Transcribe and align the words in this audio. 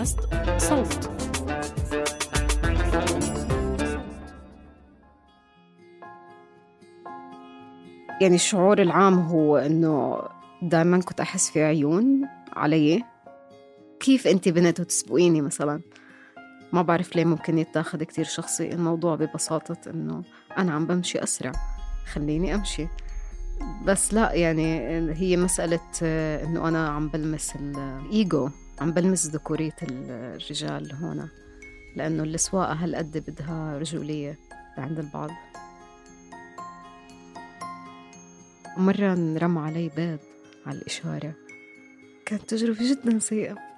بودكاست 0.00 0.20
صوت. 0.58 1.10
يعني 8.20 8.34
الشعور 8.34 8.82
العام 8.82 9.18
هو 9.18 9.56
إنه 9.56 10.18
دائما 10.62 11.00
كنت 11.00 11.20
أحس 11.20 11.50
في 11.50 11.62
عيون 11.62 12.28
علي. 12.52 13.04
كيف 14.00 14.26
أنت 14.26 14.48
بنت 14.48 14.80
وتسبقيني 14.80 15.40
مثلا؟ 15.40 15.80
ما 16.72 16.82
بعرف 16.82 17.16
ليه 17.16 17.24
ممكن 17.24 17.58
يتاخد 17.58 18.02
كتير 18.02 18.24
شخصي 18.24 18.72
الموضوع 18.72 19.14
ببساطة 19.14 19.90
إنه 19.90 20.22
أنا 20.58 20.72
عم 20.72 20.86
بمشي 20.86 21.22
أسرع. 21.22 21.52
خليني 22.12 22.54
أمشي. 22.54 22.88
بس 23.86 24.14
لا 24.14 24.32
يعني 24.32 24.80
هي 25.12 25.36
مسألة 25.36 25.80
إنه 26.44 26.68
أنا 26.68 26.88
عم 26.88 27.08
بلمس 27.08 27.56
الإيجو 27.56 28.48
عم 28.80 28.92
بلمس 28.92 29.26
ذكورية 29.26 29.76
الرجال 29.82 30.92
هون 30.94 31.28
لأنه 31.96 32.22
السواقة 32.22 32.72
هالقد 32.72 33.24
بدها 33.28 33.78
رجولية 33.78 34.38
عند 34.78 34.98
البعض. 34.98 35.30
مرة 38.76 39.12
انرمى 39.12 39.60
علي 39.60 39.88
بيض 39.96 40.18
على 40.66 40.78
الإشارة. 40.78 41.34
كانت 42.26 42.42
تجربة 42.42 42.90
جدا 42.90 43.18
سيئة. 43.18 43.69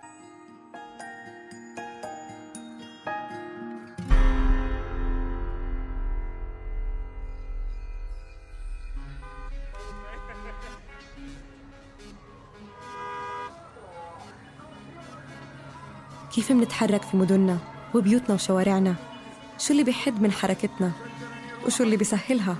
كيف 16.42 16.52
منتحرك 16.52 17.02
في 17.02 17.16
مدننا 17.16 17.58
وبيوتنا 17.94 18.34
وشوارعنا؟ 18.34 18.94
شو 19.58 19.72
اللي 19.72 19.84
بيحد 19.84 20.22
من 20.22 20.32
حركتنا؟ 20.32 20.92
وشو 21.66 21.84
اللي 21.84 21.96
بيسهلها؟ 21.96 22.56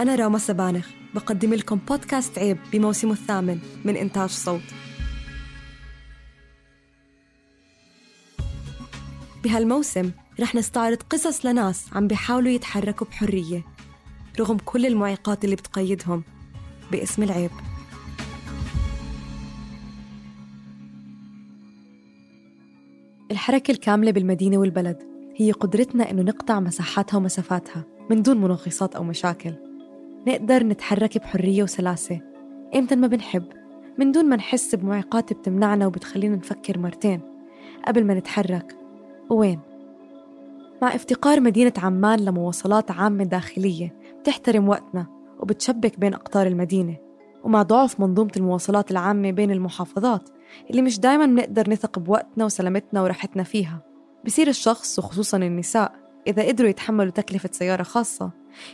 أنا 0.00 0.14
راما 0.14 0.38
سبانخ 0.38 0.88
بقدم 1.14 1.54
لكم 1.54 1.76
بودكاست 1.76 2.38
عيب 2.38 2.58
بموسمه 2.72 3.12
الثامن 3.12 3.58
من 3.84 3.96
إنتاج 3.96 4.30
صوت. 4.30 4.62
بهالموسم 9.44 10.10
رح 10.40 10.54
نستعرض 10.54 11.02
قصص 11.10 11.46
لناس 11.46 11.84
عم 11.92 12.06
بيحاولوا 12.06 12.50
يتحركوا 12.50 13.06
بحرية 13.06 13.64
رغم 14.40 14.56
كل 14.64 14.86
المعيقات 14.86 15.44
اللي 15.44 15.56
بتقيدهم 15.56 16.24
باسم 16.92 17.22
العيب. 17.22 17.50
الحركة 23.30 23.70
الكاملة 23.70 24.10
بالمدينة 24.10 24.58
والبلد 24.58 25.02
هي 25.36 25.52
قدرتنا 25.52 26.10
إنه 26.10 26.22
نقطع 26.22 26.60
مساحاتها 26.60 27.18
ومسافاتها 27.18 27.84
من 28.10 28.22
دون 28.22 28.40
منغصات 28.40 28.96
أو 28.96 29.04
مشاكل. 29.04 29.54
نقدر 30.28 30.64
نتحرك 30.64 31.18
بحرية 31.18 31.62
وسلاسة. 31.62 32.20
إمتى 32.74 32.96
ما 32.96 33.06
بنحب؟ 33.06 33.44
من 33.98 34.12
دون 34.12 34.28
ما 34.28 34.36
نحس 34.36 34.74
بمعيقات 34.74 35.32
بتمنعنا 35.32 35.86
وبتخلينا 35.86 36.36
نفكر 36.36 36.78
مرتين 36.78 37.20
قبل 37.86 38.04
ما 38.04 38.14
نتحرك. 38.14 38.76
وين؟ 39.30 39.60
مع 40.82 40.94
افتقار 40.94 41.40
مدينة 41.40 41.72
عمان 41.78 42.20
لمواصلات 42.20 42.90
عامة 42.90 43.24
داخلية 43.24 43.94
بتحترم 44.20 44.68
وقتنا 44.68 45.06
وبتشبك 45.40 45.98
بين 46.00 46.14
أقطار 46.14 46.46
المدينة 46.46 46.96
ومع 47.44 47.62
ضعف 47.62 48.00
منظومة 48.00 48.32
المواصلات 48.36 48.90
العامة 48.90 49.30
بين 49.30 49.50
المحافظات 49.50 50.28
اللي 50.70 50.82
مش 50.82 51.00
دايما 51.00 51.26
بنقدر 51.26 51.70
نثق 51.70 51.98
بوقتنا 51.98 52.44
وسلامتنا 52.44 53.02
وراحتنا 53.02 53.42
فيها. 53.42 53.82
بصير 54.26 54.48
الشخص 54.48 54.98
وخصوصا 54.98 55.36
النساء 55.36 55.92
إذا 56.26 56.48
قدروا 56.48 56.70
يتحملوا 56.70 57.10
تكلفة 57.10 57.50
سيارة 57.52 57.82
خاصة 57.82 58.30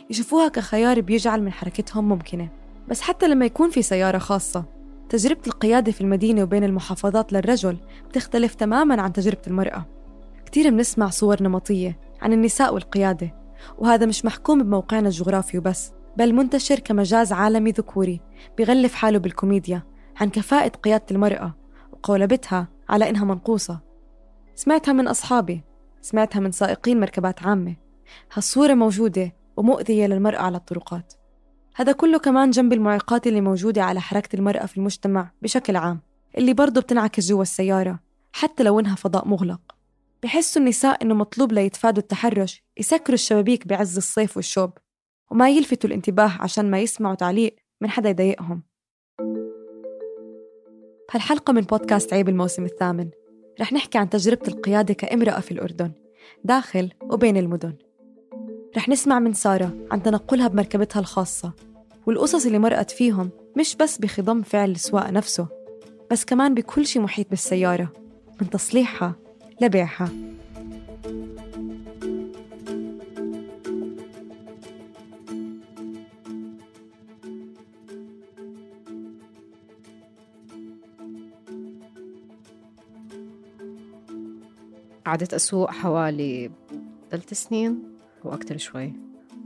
يشوفوها 0.09 0.47
كخيار 0.47 1.01
بيجعل 1.01 1.41
من 1.41 1.51
حركتهم 1.51 2.09
ممكنة. 2.09 2.49
بس 2.87 3.01
حتى 3.01 3.27
لما 3.27 3.45
يكون 3.45 3.69
في 3.69 3.81
سيارة 3.81 4.17
خاصة 4.17 4.65
تجربة 5.09 5.41
القيادة 5.47 5.91
في 5.91 6.01
المدينة 6.01 6.43
وبين 6.43 6.63
المحافظات 6.63 7.33
للرجل 7.33 7.77
بتختلف 8.09 8.55
تماما 8.55 9.01
عن 9.01 9.13
تجربة 9.13 9.41
المرأة. 9.47 9.85
كتير 10.45 10.69
بنسمع 10.69 11.09
صور 11.09 11.43
نمطية 11.43 11.99
عن 12.21 12.33
النساء 12.33 12.73
والقيادة 12.73 13.33
وهذا 13.77 14.05
مش 14.05 14.25
محكوم 14.25 14.63
بموقعنا 14.63 15.07
الجغرافي 15.07 15.57
وبس 15.57 15.91
بل 16.17 16.33
منتشر 16.33 16.79
كمجاز 16.79 17.33
عالمي 17.33 17.71
ذكوري 17.71 18.21
بغلف 18.57 18.93
حاله 18.93 19.17
بالكوميديا 19.19 19.83
عن 20.21 20.29
كفاءة 20.29 20.67
قيادة 20.67 21.05
المرأة 21.11 21.55
وقولبتها 22.03 22.67
على 22.89 23.09
إنها 23.09 23.25
منقوصة. 23.25 23.79
سمعتها 24.55 24.93
من 24.93 25.07
أصحابي 25.07 25.61
سمعتها 26.01 26.39
من 26.39 26.51
سائقين 26.51 26.99
مركبات 26.99 27.43
عامة. 27.43 27.75
هالصورة 28.33 28.73
موجودة 28.73 29.35
ومؤذية 29.57 30.07
للمرأة 30.07 30.39
على 30.41 30.57
الطرقات. 30.57 31.13
هذا 31.75 31.91
كله 31.91 32.19
كمان 32.19 32.49
جنب 32.49 32.73
المعيقات 32.73 33.27
اللي 33.27 33.41
موجودة 33.41 33.83
على 33.83 34.01
حركة 34.01 34.35
المرأة 34.35 34.65
في 34.65 34.77
المجتمع 34.77 35.31
بشكل 35.41 35.75
عام 35.75 35.99
اللي 36.37 36.53
برضه 36.53 36.81
بتنعكس 36.81 37.27
جوا 37.27 37.41
السيارة 37.41 37.99
حتى 38.33 38.63
لو 38.63 38.79
إنها 38.79 38.95
فضاء 38.95 39.27
مغلق. 39.27 39.61
بحسوا 40.23 40.61
النساء 40.61 41.03
إنه 41.03 41.13
مطلوب 41.13 41.51
ليتفادوا 41.51 42.03
التحرش 42.03 42.63
يسكروا 42.77 43.13
الشبابيك 43.13 43.67
بعز 43.67 43.97
الصيف 43.97 44.37
والشوب 44.37 44.71
وما 45.31 45.49
يلفتوا 45.49 45.89
الانتباه 45.89 46.31
عشان 46.39 46.71
ما 46.71 46.79
يسمعوا 46.79 47.15
تعليق 47.15 47.55
من 47.81 47.89
حدا 47.89 48.09
يضايقهم. 48.09 48.63
بهالحلقة 51.13 51.53
من 51.53 51.61
بودكاست 51.61 52.13
عيب 52.13 52.29
الموسم 52.29 52.65
الثامن. 52.65 53.09
رح 53.61 53.73
نحكي 53.73 53.97
عن 53.97 54.09
تجربة 54.09 54.47
القيادة 54.47 54.93
كامرأة 54.93 55.39
في 55.39 55.51
الأردن 55.51 55.91
داخل 56.43 56.91
وبين 57.01 57.37
المدن. 57.37 57.73
رح 58.77 58.89
نسمع 58.89 59.19
من 59.19 59.33
سارة 59.33 59.73
عن 59.91 60.03
تنقلها 60.03 60.47
بمركبتها 60.47 60.99
الخاصة 60.99 61.51
والقصص 62.05 62.45
اللي 62.45 62.59
مرقت 62.59 62.91
فيهم 62.91 63.29
مش 63.57 63.75
بس 63.75 63.97
بخضم 63.97 64.41
فعل 64.41 64.71
السواقة 64.71 65.11
نفسه 65.11 65.47
بس 66.11 66.25
كمان 66.25 66.53
بكل 66.53 66.85
شي 66.85 66.99
محيط 66.99 67.29
بالسيارة 67.29 67.93
من 68.41 68.49
تصليحها 68.49 69.15
لبيعها. 69.61 70.09
قعدت 85.13 85.33
أسوق 85.33 85.71
حوالي 85.71 86.51
ثلاث 87.11 87.33
سنين 87.33 87.83
وأكتر 88.23 88.57
شوي. 88.57 88.93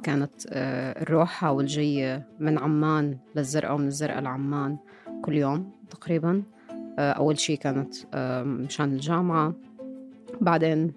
كانت 0.04 0.32
آه، 0.50 1.02
الروحة 1.02 1.52
والجية 1.52 2.28
من 2.40 2.60
عمان 2.60 3.18
للزرقاء 3.36 3.76
ومن 3.76 3.88
الزرقاء 3.88 4.22
لعمان 4.22 4.78
كل 5.22 5.34
يوم 5.34 5.72
تقريبا. 5.90 6.44
آه، 7.00 7.12
أول 7.12 7.40
شي 7.40 7.58
كانت 7.58 7.96
مشان 8.46 8.94
الجامعة. 8.94 9.54
بعدين 10.42 10.94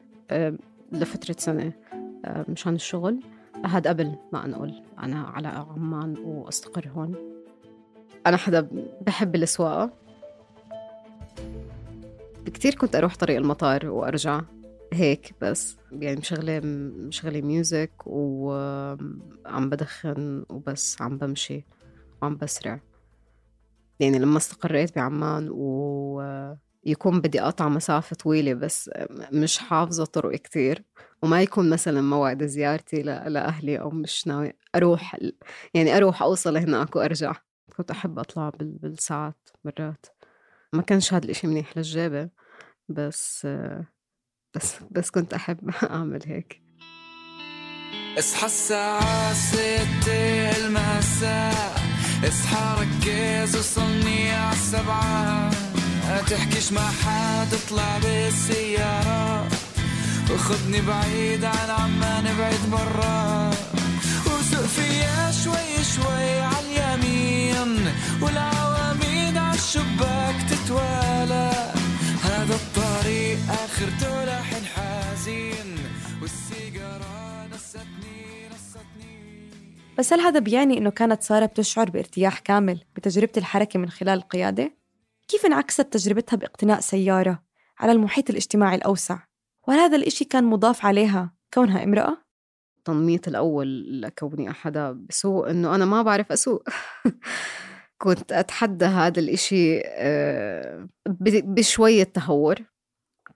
لفترة 0.92 1.36
سنة 1.38 1.72
مشان 2.48 2.74
الشغل. 2.74 3.20
هاد 3.64 3.86
قبل 3.86 4.14
ما 4.32 4.44
أنقل. 4.44 4.82
أنا 5.02 5.20
على 5.20 5.48
عمان 5.48 6.14
وأستقر 6.24 6.88
هون. 6.88 7.14
أنا 8.26 8.36
حدا 8.36 8.68
بحب 9.06 9.34
السواقة 9.34 9.90
كتير 12.44 12.74
كنت 12.74 12.96
أروح 12.96 13.16
طريق 13.16 13.36
المطار 13.36 13.86
وأرجع. 13.86 14.40
هيك 14.92 15.34
بس 15.40 15.76
يعني 15.92 16.16
مشغلة 16.16 16.60
مشغلة 17.08 17.40
ميوزك 17.40 17.92
وعم 18.06 19.70
بدخن 19.70 20.44
وبس 20.50 21.02
عم 21.02 21.18
بمشي 21.18 21.64
وعم 22.22 22.36
بسرع. 22.36 22.80
يعني 24.00 24.18
لما 24.18 24.36
استقريت 24.36 24.96
بعمان 24.96 25.48
ويكون 25.50 27.20
بدي 27.20 27.42
أقطع 27.42 27.68
مسافة 27.68 28.16
طويلة 28.16 28.54
بس 28.54 28.90
مش 29.32 29.58
حافظة 29.58 30.04
طرق 30.04 30.34
كتير. 30.36 30.84
وما 31.22 31.42
يكون 31.42 31.70
مثلا 31.70 32.00
موعد 32.00 32.46
زيارتي 32.46 33.02
لأهلي 33.02 33.80
أو 33.80 33.90
مش 33.90 34.26
ناوي 34.26 34.52
أروح 34.74 35.18
يعني 35.74 35.96
أروح 35.96 36.22
أوصل 36.22 36.56
هناك 36.56 36.96
وأرجع. 36.96 37.34
كنت 37.76 37.90
أحب 37.90 38.18
أطلع 38.18 38.52
بالساعات 38.60 39.48
مرات. 39.64 40.06
ما 40.72 40.82
كانش 40.82 41.14
هذا 41.14 41.24
الإشي 41.24 41.46
منيح 41.46 41.76
للجابة 41.76 42.28
بس 42.88 43.46
بس 44.54 44.74
بس 44.90 45.10
كنت 45.10 45.34
أحب 45.34 45.70
أعمل 45.90 46.20
هيك. 46.26 46.60
اصحى 48.18 48.46
الساعة 48.46 49.34
ستة 49.34 50.50
المساء 50.56 51.82
اصحى 52.28 52.76
ركز 52.82 53.56
وصلني 53.56 54.30
عالسبعة 54.32 55.50
تحكيش 56.30 56.72
مع 56.72 56.90
حد 56.90 57.48
اطلع 57.54 57.98
بالسيارة. 57.98 59.48
وخدني 60.30 60.80
بعيد 60.80 61.44
عن 61.44 61.70
عمان 61.70 62.36
بعيد 62.38 62.70
برا. 62.70 63.50
وسوق 64.26 64.66
فيها 64.66 65.30
شوي 65.30 65.84
شوي 65.96 66.40
عاليمين 66.40 67.92
والعواميد 68.22 69.36
عالشباك 69.36 70.19
بس 80.00 80.12
هل 80.12 80.20
هذا 80.20 80.38
بيعني 80.40 80.78
إنه 80.78 80.90
كانت 80.90 81.22
سارة 81.22 81.46
بتشعر 81.46 81.90
بارتياح 81.90 82.38
كامل 82.38 82.84
بتجربة 82.96 83.32
الحركة 83.36 83.78
من 83.78 83.90
خلال 83.90 84.18
القيادة؟ 84.18 84.72
كيف 85.28 85.46
انعكست 85.46 85.80
تجربتها 85.80 86.36
باقتناء 86.36 86.80
سيارة 86.80 87.42
على 87.78 87.92
المحيط 87.92 88.30
الاجتماعي 88.30 88.76
الأوسع؟ 88.76 89.18
وهل 89.68 89.78
هذا 89.78 89.96
الإشي 89.96 90.24
كان 90.24 90.44
مضاف 90.44 90.86
عليها 90.86 91.34
كونها 91.54 91.84
امرأة؟ 91.84 92.16
التنميط 92.78 93.28
الأول 93.28 94.00
لكوني 94.02 94.50
أحدا 94.50 94.92
بسوق 94.92 95.48
إنه 95.48 95.74
أنا 95.74 95.84
ما 95.84 96.02
بعرف 96.02 96.32
أسوق 96.32 96.68
كنت 98.02 98.32
أتحدى 98.32 98.84
هذا 98.84 99.20
الإشي 99.20 99.80
آه، 99.84 100.88
بشوية 101.28 102.04
تهور 102.04 102.56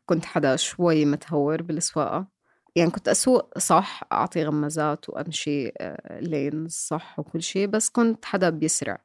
كنت 0.06 0.24
حدا 0.24 0.56
شوي 0.56 1.04
متهور 1.04 1.62
بالسواقة 1.62 2.33
يعني 2.76 2.90
كنت 2.90 3.08
أسوق 3.08 3.58
صح 3.58 4.02
أعطي 4.12 4.44
غمازات 4.44 5.08
وأمشي 5.08 5.72
لين 6.10 6.64
آه، 6.64 6.68
صح 6.68 7.18
وكل 7.18 7.42
شيء 7.42 7.66
بس 7.66 7.90
كنت 7.90 8.24
حدا 8.24 8.50
بيسرع. 8.50 8.98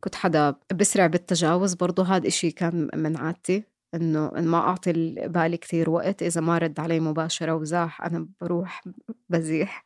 كنت 0.00 0.14
حدا 0.14 0.54
بسرع 0.74 1.06
بالتجاوز 1.06 1.74
برضه 1.74 2.04
هذا 2.04 2.28
إشي 2.28 2.50
كان 2.50 2.90
من 2.94 3.16
عادتي 3.16 3.64
إنه 3.94 4.30
ما 4.30 4.58
أعطي 4.58 4.92
بالي 5.26 5.56
كتير 5.56 5.90
وقت 5.90 6.22
إذا 6.22 6.40
ما 6.40 6.58
رد 6.58 6.80
علي 6.80 7.00
مباشرة 7.00 7.54
وزاح 7.54 8.02
أنا 8.02 8.28
بروح 8.40 8.82
بزيح 9.28 9.84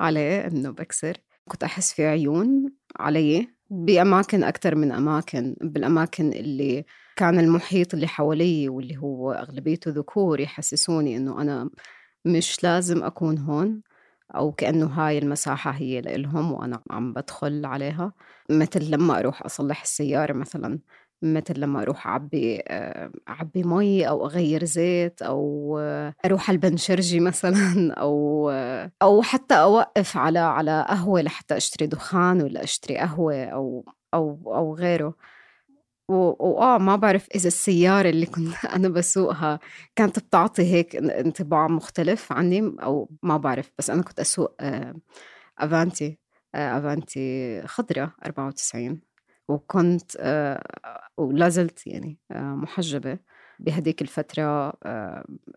عليه 0.00 0.46
إنه 0.46 0.70
بكسر. 0.70 1.16
كنت 1.48 1.62
أحس 1.64 1.92
في 1.92 2.06
عيون 2.06 2.72
علي 2.96 3.48
بأماكن 3.70 4.44
أكثر 4.44 4.74
من 4.74 4.92
أماكن 4.92 5.56
بالأماكن 5.60 6.32
اللي 6.32 6.84
كان 7.16 7.38
المحيط 7.38 7.94
اللي 7.94 8.06
حوالي 8.06 8.68
واللي 8.68 8.96
هو 8.96 9.32
أغلبيته 9.32 9.90
ذكور 9.90 10.40
يحسسوني 10.40 11.16
إنه 11.16 11.42
أنا 11.42 11.70
مش 12.26 12.64
لازم 12.64 13.04
أكون 13.04 13.38
هون 13.38 13.82
أو 14.36 14.52
كأنه 14.52 14.86
هاي 14.86 15.18
المساحة 15.18 15.70
هي 15.70 16.00
لإلهم 16.00 16.52
وأنا 16.52 16.82
عم 16.90 17.12
بدخل 17.12 17.66
عليها. 17.66 18.12
مثل 18.50 18.90
لما 18.90 19.18
أروح 19.18 19.42
أصلح 19.44 19.82
السيارة 19.82 20.32
مثلا 20.32 20.78
مثل 21.22 21.60
لما 21.60 21.82
أروح 21.82 22.06
أعبي 22.06 22.62
آه، 22.68 23.10
أعبي 23.28 23.62
مي 23.62 24.08
أو 24.08 24.26
أغير 24.26 24.64
زيت 24.64 25.22
أو 25.22 25.78
أروح 26.24 26.50
البنشرجي 26.50 27.20
مثلا 27.20 27.94
أو 28.02 28.50
أو 29.02 29.22
حتى 29.22 29.54
أوقف 29.54 30.16
على 30.16 30.38
على 30.38 30.86
قهوة 30.88 31.22
لحتى 31.22 31.56
أشتري 31.56 31.86
دخان 31.86 32.42
ولا 32.42 32.64
أشتري 32.64 32.98
قهوة 32.98 33.44
أو 33.44 33.84
أو 34.14 34.40
أو 34.56 34.74
غيره. 34.74 35.14
وآه 36.08 36.78
ما 36.78 36.96
بعرف 36.96 37.28
إذا 37.34 37.48
السيارة 37.48 38.08
اللي 38.10 38.26
كنت 38.26 38.54
أنا 38.76 38.88
بسوقها 38.88 39.58
كانت 39.96 40.18
بتعطي 40.18 40.62
هيك 40.62 40.96
انطباع 40.96 41.66
مختلف 41.68 42.32
عني 42.32 42.60
أو 42.82 43.10
ما 43.22 43.36
بعرف 43.36 43.72
بس 43.78 43.90
أنا 43.90 44.02
كنت 44.02 44.20
أسوق 44.20 44.54
آه، 44.60 44.94
أفانتي 45.58 46.18
آه، 46.54 46.78
أفانتي 46.78 47.62
خضرة 47.66 48.14
94 48.26 49.00
وكنت 49.48 50.12
آه، 50.20 50.62
ولا 51.16 51.48
زلت 51.48 51.86
يعني 51.86 52.18
محجبة 52.30 53.18
بهديك 53.58 54.02
الفترة 54.02 54.72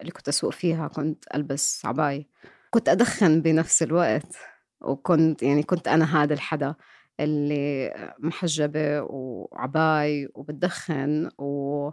اللي 0.02 0.12
كنت 0.12 0.28
أسوق 0.28 0.52
فيها 0.54 0.88
كنت 0.88 1.26
ألبس 1.36 1.86
عباية. 1.86 2.28
كنت 2.70 2.90
أدخن 2.90 3.42
بنفس 3.42 3.84
الوقت 3.84 4.36
وكنت 4.82 5.44
يعني 5.44 5.64
كنت 5.64 5.88
أنا 5.88 6.24
هذا 6.24 6.34
الحدا. 6.34 6.76
اللي 7.20 7.94
محجبة 8.20 9.02
وعباي 9.02 10.30
وبتدخن 10.36 11.30
و 11.40 11.90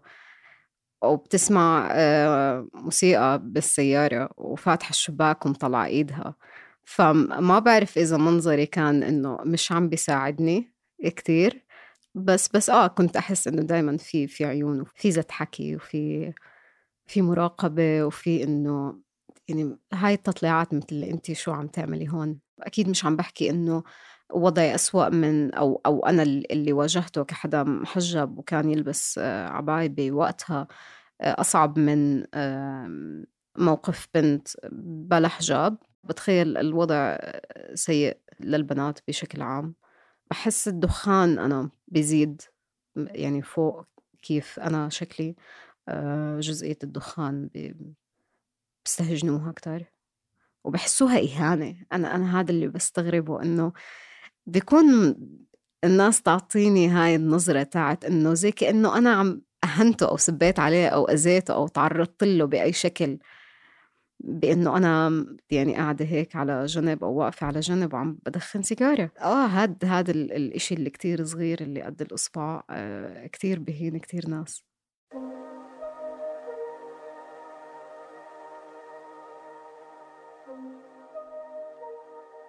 وبتسمع 1.05 1.89
آه، 1.93 2.69
موسيقى 2.75 3.41
بالسيارة 3.43 4.31
وفاتحة 4.37 4.91
الشباك 4.91 5.47
ومطلع 5.47 5.87
إيدها. 5.87 6.35
فما 6.85 7.59
بعرف 7.59 7.99
إذا 7.99 8.17
منظري 8.17 8.67
كان 8.67 9.03
إنه 9.03 9.39
مش 9.45 9.73
عم 9.73 9.89
بيساعدني 9.89 10.73
كتير 11.05 11.65
بس 12.15 12.49
بس 12.49 12.71
آه 12.71 12.87
كنت 12.87 13.17
أحس 13.17 13.49
إنه 13.49 13.63
دايما 13.63 13.97
في 13.97 14.27
في 14.29 14.45
عيون 14.45 14.81
وفي 14.81 15.13
زت 15.13 15.31
حكي 15.31 15.77
وفي 15.77 16.33
في 17.07 17.23
مراقبة 17.23 18.05
وفي 18.05 18.45
إنه 18.45 19.01
يعني 19.49 19.79
هاي 19.95 20.15
التطليعات 20.15 20.75
مثل 20.75 20.97
أنت 21.05 21.33
شو 21.33 21.53
عم 21.53 21.67
تعملي 21.69 22.09
هون. 22.11 22.41
أكيد 22.61 22.89
مش 22.89 23.05
عم 23.07 23.17
بحكي 23.17 23.51
إنه 23.51 23.83
وضعي 24.33 24.75
أسوأ 24.75 25.09
من 25.09 25.55
أو 25.55 25.81
أو 25.87 26.07
أنا 26.07 26.23
اللي 26.23 26.73
واجهته 26.73 27.23
كحدا 27.25 27.63
محجب 27.63 28.39
وكان 28.39 28.71
يلبس 28.71 29.19
آه، 29.19 29.49
عباية 29.49 29.89
بوقتها 29.89 30.69
آه، 31.21 31.41
أصعب 31.41 31.79
من 31.79 32.25
موقف 33.59 34.09
بنت 34.15 34.49
بلا 34.73 35.29
حجاب. 35.29 35.77
بتخيل 36.05 36.57
الوضع 36.59 37.19
سيء 37.75 38.19
للبنات 38.41 38.99
بشكل 39.09 39.43
عام. 39.43 39.75
بحس 40.31 40.69
الدخان 40.69 41.39
أنا 41.39 41.71
بيزيد 41.89 42.43
يعني 42.97 43.43
فوق 43.43 43.85
كيف 44.23 44.61
أنا 44.61 44.89
شكلي. 44.89 45.37
آه، 45.89 46.41
جزئية 46.41 46.79
الدخان 46.85 47.51
بيستهجنوها 48.85 49.51
أكتر 49.51 49.85
وبحسوها 50.65 51.19
إهانة. 51.19 51.77
أنا 51.93 52.15
أنا 52.15 52.41
هذا 52.41 52.51
اللي 52.51 52.69
بستغربه 52.69 53.43
إنه 53.43 53.73
بيكون 54.47 55.17
الناس 55.85 56.23
تعطيني 56.23 56.89
هاي 56.89 57.17
النظرة 57.17 57.63
تاعت 57.63 58.05
إنه 58.05 58.35
زي 58.35 58.53
كأنه 58.53 58.99
أنا 58.99 59.11
عم 59.11 59.43
أهنته 59.65 60.09
أو 60.09 60.17
سبيت 60.17 60.59
عليه 60.59 60.89
أو 60.89 61.05
أذيته 61.05 61.55
أو 61.55 61.69
تعرضت 61.69 62.25
له 62.25 62.45
بأي 62.45 62.73
شكل. 62.73 63.19
بأنه 64.21 64.77
أنا 64.77 65.27
يعني 65.51 65.77
قاعدة 65.77 66.05
هيك 66.05 66.37
على 66.37 66.67
جنب 66.67 67.05
أو 67.05 67.15
واقفة 67.15 67.47
على 67.47 67.61
جنب 67.61 67.95
وعم 67.95 68.19
بدخن 68.27 68.63
سيجارة. 68.63 69.11
آه 69.21 69.47
هاد 69.47 69.85
هذا 69.85 70.11
الإشي 70.11 70.75
اللي 70.75 70.91
كتير 70.91 71.25
صغير 71.25 71.61
اللي 71.61 71.83
قد 71.83 72.03
الاصبع 72.03 72.63
آه 72.71 73.27
كتير 73.27 73.59
بهين 73.59 73.99
كتير 73.99 74.29
ناس. 74.29 74.65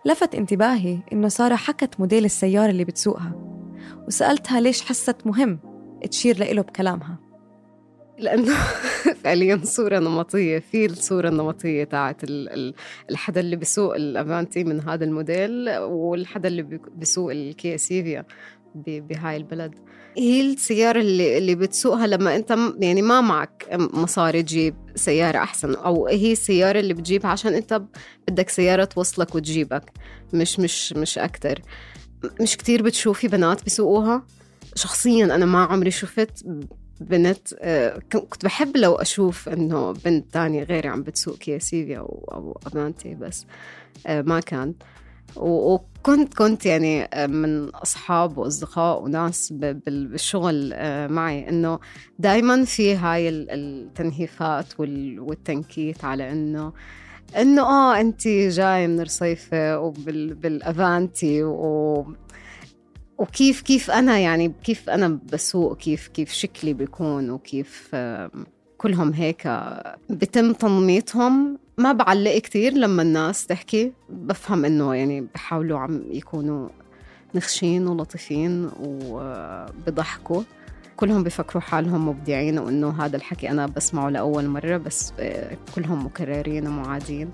لفت 0.07 0.35
انتباهي 0.35 0.99
إنه 1.13 1.27
سارة 1.27 1.55
حكت 1.55 1.99
موديل 1.99 2.25
السيارة 2.25 2.69
اللي 2.69 2.83
بتسوقها 2.83 3.31
وسألتها 4.07 4.59
ليش 4.59 4.81
حست 4.81 5.15
مهم 5.25 5.59
تشير 6.11 6.37
لإله 6.37 6.61
بكلامها. 6.61 7.17
لأنه 8.19 8.53
فعليا 9.23 9.61
صورة 9.63 9.99
نمطية 9.99 10.59
في 10.59 10.85
الصورة 10.85 11.29
النمطية 11.29 11.83
تاعت 11.83 12.21
الحدا 13.09 13.41
اللي 13.41 13.55
بيسوق 13.55 13.95
الأفانتي 13.95 14.63
من 14.63 14.81
هذا 14.81 15.05
الموديل 15.05 15.69
والحدا 15.79 16.47
اللي 16.47 16.79
بيسوق 16.95 17.31
الكيا 17.31 17.77
سيفيا 17.77 18.25
بهاي 18.85 19.37
البلد. 19.37 19.75
هي 20.17 20.41
السيارة 20.41 20.99
اللي, 20.99 21.37
اللي 21.37 21.55
بتسوقها 21.55 22.07
لما 22.07 22.35
أنت 22.35 22.57
يعني 22.79 23.01
ما 23.01 23.21
معك 23.21 23.67
مصاري 23.93 24.43
تجيب 24.43 24.75
سيارة 24.95 25.37
أحسن 25.37 25.75
أو 25.75 26.07
هي 26.07 26.31
السيارة 26.31 26.79
اللي 26.79 26.93
بتجيبها 26.93 27.31
عشان 27.31 27.53
أنت 27.53 27.81
بدك 28.27 28.49
سيارة 28.49 28.83
توصلك 28.83 29.35
وتجيبك 29.35 29.91
مش 30.33 30.59
مش 30.59 30.93
مش 30.93 31.17
أكتر. 31.17 31.61
مش 32.41 32.57
كتير 32.57 32.81
بتشوفي 32.83 33.27
بنات 33.27 33.63
بيسوقوها 33.63 34.23
شخصيا 34.75 35.25
أنا 35.25 35.45
ما 35.45 35.63
عمري 35.63 35.91
شفت 35.91 36.45
بنت 37.01 37.53
آه، 37.59 37.99
كنت 38.11 38.45
بحب 38.45 38.77
لو 38.77 38.95
أشوف 38.95 39.49
إنه 39.49 39.91
بنت 39.91 40.33
تانية 40.33 40.63
غيري 40.63 40.87
عم 40.87 41.03
بتسوق 41.03 41.37
كيا 41.37 41.59
سيفيا 41.59 41.99
أو, 41.99 42.27
أو 42.31 42.59
أفانتي 42.67 43.15
بس 43.15 43.45
آه، 44.07 44.21
ما 44.21 44.39
كان. 44.39 44.73
وكنت 45.35 46.33
كنت 46.33 46.65
يعني 46.65 47.03
آه، 47.03 47.27
من 47.27 47.69
أصحاب 47.69 48.37
وأصدقاء 48.37 49.03
وناس 49.03 49.53
بالشغل 49.53 50.73
معي 51.09 51.49
إنه 51.49 51.79
دائما 52.19 52.65
في 52.65 52.95
هاي 52.95 53.29
التنهيفات 53.29 54.79
والتنكيت 54.79 56.05
على 56.05 56.31
انه 56.31 56.73
إنه 57.37 57.61
آه 57.61 57.99
أنت 57.99 58.27
جاي 58.27 58.87
من 58.87 59.01
رصيفه 59.01 59.79
وبالافانتي 59.79 61.43
و 61.43 62.05
وكيف 63.17 63.61
كيف 63.61 63.91
أنا 63.91 64.19
يعني 64.19 64.53
كيف 64.63 64.89
أنا 64.89 65.19
بسوق 65.33 65.77
كيف 65.77 66.07
كيف 66.07 66.31
شكلي 66.31 66.73
بيكون 66.73 67.29
وكيف 67.29 67.95
كلهم 68.77 69.13
هيك 69.13 69.47
بتم 70.09 70.53
تنميطهم 70.53 71.59
ما 71.77 71.91
بعلق 71.91 72.37
كتير 72.37 72.73
لما 72.73 73.01
الناس 73.01 73.47
تحكي 73.47 73.93
بفهم 74.09 74.65
إنه 74.65 74.95
يعني 74.95 75.21
بحاولوا 75.21 75.79
عم 75.79 76.03
يكونوا 76.11 76.69
نخشين 77.35 77.87
ولطيفين 77.87 78.69
وبضحكوا. 78.79 80.43
كلهم 80.97 81.23
بفكروا 81.23 81.61
حالهم 81.61 82.07
مبدعين 82.07 82.59
وإنه 82.59 83.05
هذا 83.05 83.17
الحكي 83.17 83.49
أنا 83.49 83.65
بسمعه 83.65 84.09
لأول 84.09 84.47
مرة 84.47 84.77
بس 84.77 85.13
كلهم 85.75 86.05
مكررين 86.05 86.67
ومعادين. 86.67 87.29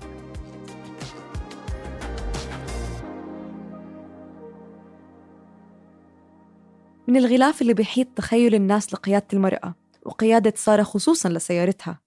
من 7.08 7.16
الغلاف 7.16 7.62
اللي 7.62 7.74
بيحيط 7.74 8.08
تخيل 8.16 8.54
الناس 8.54 8.94
لقيادة 8.94 9.26
المرأة. 9.32 9.83
وقيادة 10.04 10.52
سارة 10.56 10.82
خصوصا 10.82 11.28
لسيارتها. 11.28 12.00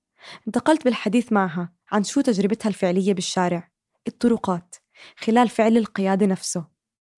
انتقلت 0.47 0.85
بالحديث 0.85 1.31
معها 1.31 1.73
عن 1.91 2.03
شو 2.03 2.21
تجربتها 2.21 2.69
الفعلية 2.69 3.13
بالشارع. 3.13 3.71
الطرقات. 4.07 4.75
خلال 5.17 5.49
فعل 5.49 5.77
القيادة 5.77 6.25
نفسه. 6.25 6.65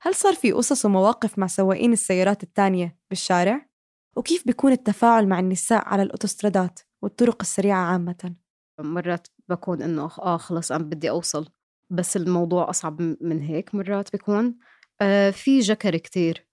هل 0.01 0.15
صار 0.15 0.33
في 0.33 0.51
قصص 0.51 0.85
ومواقف 0.85 1.39
مع 1.39 1.47
سواقين 1.47 1.93
السيارات 1.93 2.43
التانية 2.43 2.97
بالشارع؟ 3.09 3.69
وكيف 4.15 4.45
بيكون 4.45 4.71
التفاعل 4.71 5.27
مع 5.27 5.39
النساء 5.39 5.87
على 5.87 6.03
الأوتوسترادات 6.03 6.79
والطرق 7.01 7.37
السريعة 7.41 7.85
عامة؟ 7.85 8.35
مرات 8.79 9.27
بكون 9.49 9.81
إنه 9.81 10.03
آه 10.03 10.37
خلص 10.37 10.71
أنا 10.71 10.83
بدي 10.83 11.09
أوصل 11.09 11.49
بس 11.89 12.17
الموضوع 12.17 12.69
أصعب 12.69 13.01
من 13.01 13.41
هيك 13.41 13.75
مرات 13.75 14.11
بيكون. 14.11 14.57
آه 15.01 15.31
في 15.31 15.59
جكر 15.59 15.97
كتير. 15.97 16.47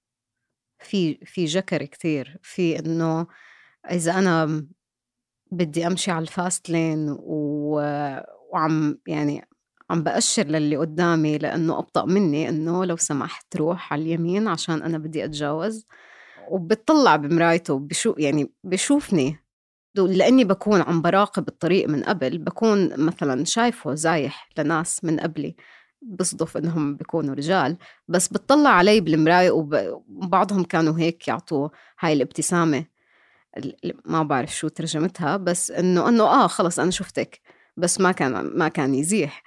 في 0.79 1.15
في 1.25 1.45
جكر 1.45 1.85
كتير. 1.85 2.39
في 2.43 2.79
إنه 2.79 3.27
إذا 3.91 4.19
أنا 4.19 4.67
بدي 5.53 5.87
أمشي 5.87 6.11
على 6.11 6.23
الفاست 6.23 6.71
لين 6.71 7.17
و... 7.21 7.75
وعم 8.53 8.99
يعني 9.07 9.49
عم 9.91 10.03
بأشر 10.03 10.43
للي 10.47 10.77
قدامي 10.77 11.39
لأنه 11.39 11.79
أبطأ 11.79 12.05
مني 12.05 12.49
إنه 12.49 12.85
لو 12.85 12.97
سمحت 12.97 13.57
روح 13.57 13.93
على 13.93 14.03
اليمين 14.03 14.49
عشان 14.49 14.83
أنا 14.83 14.99
بدي 14.99 15.25
أتجاوز. 15.25 15.87
وبتطلع 16.51 17.17
بمرايته 17.17 17.79
بشو 17.79 18.15
يعني 18.19 18.53
بشوفني. 18.65 19.39
لأني 19.97 20.45
بكون 20.45 20.81
عم 20.81 21.03
براقب 21.03 21.49
الطريق 21.49 21.89
من 21.89 22.03
قبل 22.05 22.39
بكون 22.39 23.01
مثلا 23.07 23.45
شايفه 23.45 23.95
زايح 23.95 24.49
لناس 24.59 25.05
من 25.05 25.21
قبلي 25.21 25.57
بصدف 26.03 26.57
إنهم 26.57 26.97
بيكونوا 26.97 27.35
رجال. 27.35 27.77
بس 28.09 28.29
بتطلع 28.29 28.71
علي 28.71 29.01
بالمراية 29.01 29.51
وبعضهم 29.51 30.65
كانوا 30.65 30.99
هيك 30.99 31.29
يعطوا 31.29 31.69
هاي 32.01 32.13
الابتسامة. 32.13 32.85
ما 34.05 34.23
بعرف 34.23 34.57
شو 34.57 34.69
ترجمتها 34.69 35.37
بس 35.37 35.71
إنه 35.71 36.09
إنه 36.09 36.25
آه 36.25 36.47
خلص 36.47 36.79
أنا 36.79 36.91
شفتك 36.91 37.41
بس 37.77 38.01
ما 38.01 38.13
كان 38.13 38.33
ما 38.33 38.69
كان 38.69 38.95
يزيح. 38.95 39.43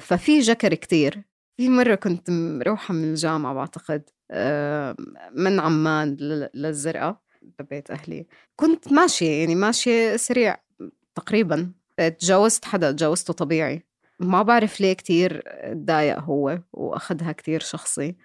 ففي 0.00 0.40
جكر 0.40 0.74
كتير. 0.74 1.22
في 1.56 1.68
مرة 1.68 1.94
كنت 1.94 2.30
مروحة 2.30 2.94
من 2.94 3.04
الجامعة 3.04 3.54
بعتقد 3.54 4.02
من 5.32 5.60
عمان 5.60 6.16
للزرقاء 6.54 7.20
ببيت 7.58 7.90
أهلي. 7.90 8.26
كنت 8.56 8.92
ماشية 8.92 9.40
يعني 9.40 9.54
ماشية 9.54 10.16
سريع 10.16 10.56
تقريبا. 11.14 11.72
تجاوزت 12.18 12.64
حدا 12.64 12.92
تجاوزته 12.92 13.32
طبيعي. 13.32 13.86
ما 14.20 14.42
بعرف 14.42 14.80
ليه 14.80 14.92
كتير 14.92 15.42
تضايق 15.72 16.18
هو 16.18 16.58
وأخذها 16.72 17.32
كتير 17.32 17.60
شخصي. 17.60 18.16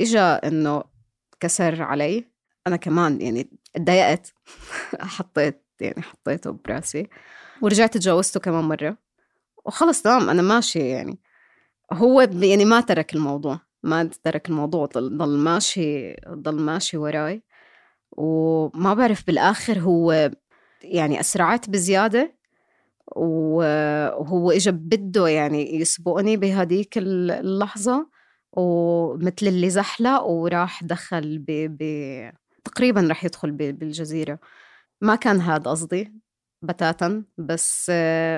إجا 0.00 0.34
إنه 0.48 0.82
كسر 1.40 1.82
علي. 1.82 2.24
أنا 2.66 2.76
كمان 2.76 3.20
يعني 3.20 3.50
تضايقت 3.74 4.34
حطيت 5.00 5.62
يعني 5.80 6.02
حطيته 6.02 6.50
براسي. 6.50 7.08
ورجعت 7.62 7.94
تجاوزته 7.94 8.40
كمان 8.40 8.64
مرة. 8.64 8.96
وخلص 9.64 10.02
تمام. 10.02 10.30
أنا 10.30 10.42
ماشية 10.42 10.84
يعني. 10.84 11.18
هو 11.92 12.20
يعني 12.20 12.64
ما 12.64 12.80
ترك 12.80 13.14
الموضوع. 13.14 13.60
ما 13.82 14.10
ترك 14.22 14.48
الموضوع. 14.48 14.86
ضل, 14.86 15.18
ضل 15.18 15.38
ماشي 15.38 16.16
ضل 16.28 16.60
ماشي 16.60 16.96
وراي. 16.96 17.42
وما 18.12 18.94
بعرف 18.94 19.26
بالآخر 19.26 19.78
هو 19.78 20.30
يعني 20.82 21.20
أسرعت 21.20 21.70
بزيادة. 21.70 22.36
وهو 23.16 24.50
إجا 24.50 24.70
بده 24.70 25.28
يعني 25.28 25.80
يسبقني 25.80 26.36
بهديك 26.36 26.98
اللحظة. 26.98 28.10
ومثل 28.52 29.46
اللي 29.46 29.70
زحلق. 29.70 30.22
وراح 30.22 30.84
دخل 30.84 31.38
ب... 31.38 31.46
ب... 31.50 32.30
تقريبا 32.64 33.08
رح 33.10 33.24
يدخل 33.24 33.50
بالجزيرة. 33.50 34.38
ما 35.00 35.16
كان 35.16 35.40
هذا 35.40 35.70
قصدي 35.70 36.12
بتاتا 36.62 37.24
بس 37.38 37.90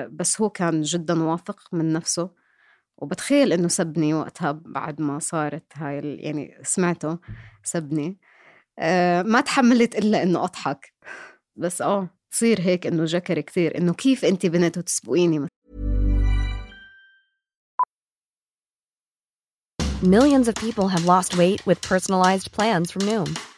بس 0.09 0.41
هو 0.41 0.49
كان 0.49 0.81
جدا 0.81 1.23
واثق 1.23 1.73
من 1.73 1.93
نفسه. 1.93 2.29
وبتخيل 2.97 3.53
إنه 3.53 3.67
سبني 3.67 4.13
وقتها 4.13 4.51
بعد 4.51 5.01
ما 5.01 5.19
صارت 5.19 5.73
هاي 5.75 6.15
يعني 6.15 6.57
سمعته 6.63 7.19
سبني. 7.63 8.19
أه 8.79 9.21
ما 9.21 9.41
تحملت 9.41 9.95
إلا 9.95 10.23
إنه 10.23 10.43
أضحك. 10.43 10.93
بس 11.55 11.81
آه 11.81 12.09
تصير 12.31 12.61
هيك 12.61 12.87
إنه 12.87 13.05
جكر 13.05 13.39
كثير 13.39 13.77
إنه 13.77 13.93
كيف 13.93 14.25
أنت 14.25 14.45
بنت 14.45 14.77
وتسبقيني؟ 14.77 15.47
Millions 20.03 20.47
of 20.49 20.55
people 20.55 20.87
have 20.89 21.05
lost 21.05 21.37
weight 21.37 21.61
with 21.65 21.79
personalized 21.81 22.51
plans 22.51 22.91
from 22.91 23.03
Noom, 23.11 23.29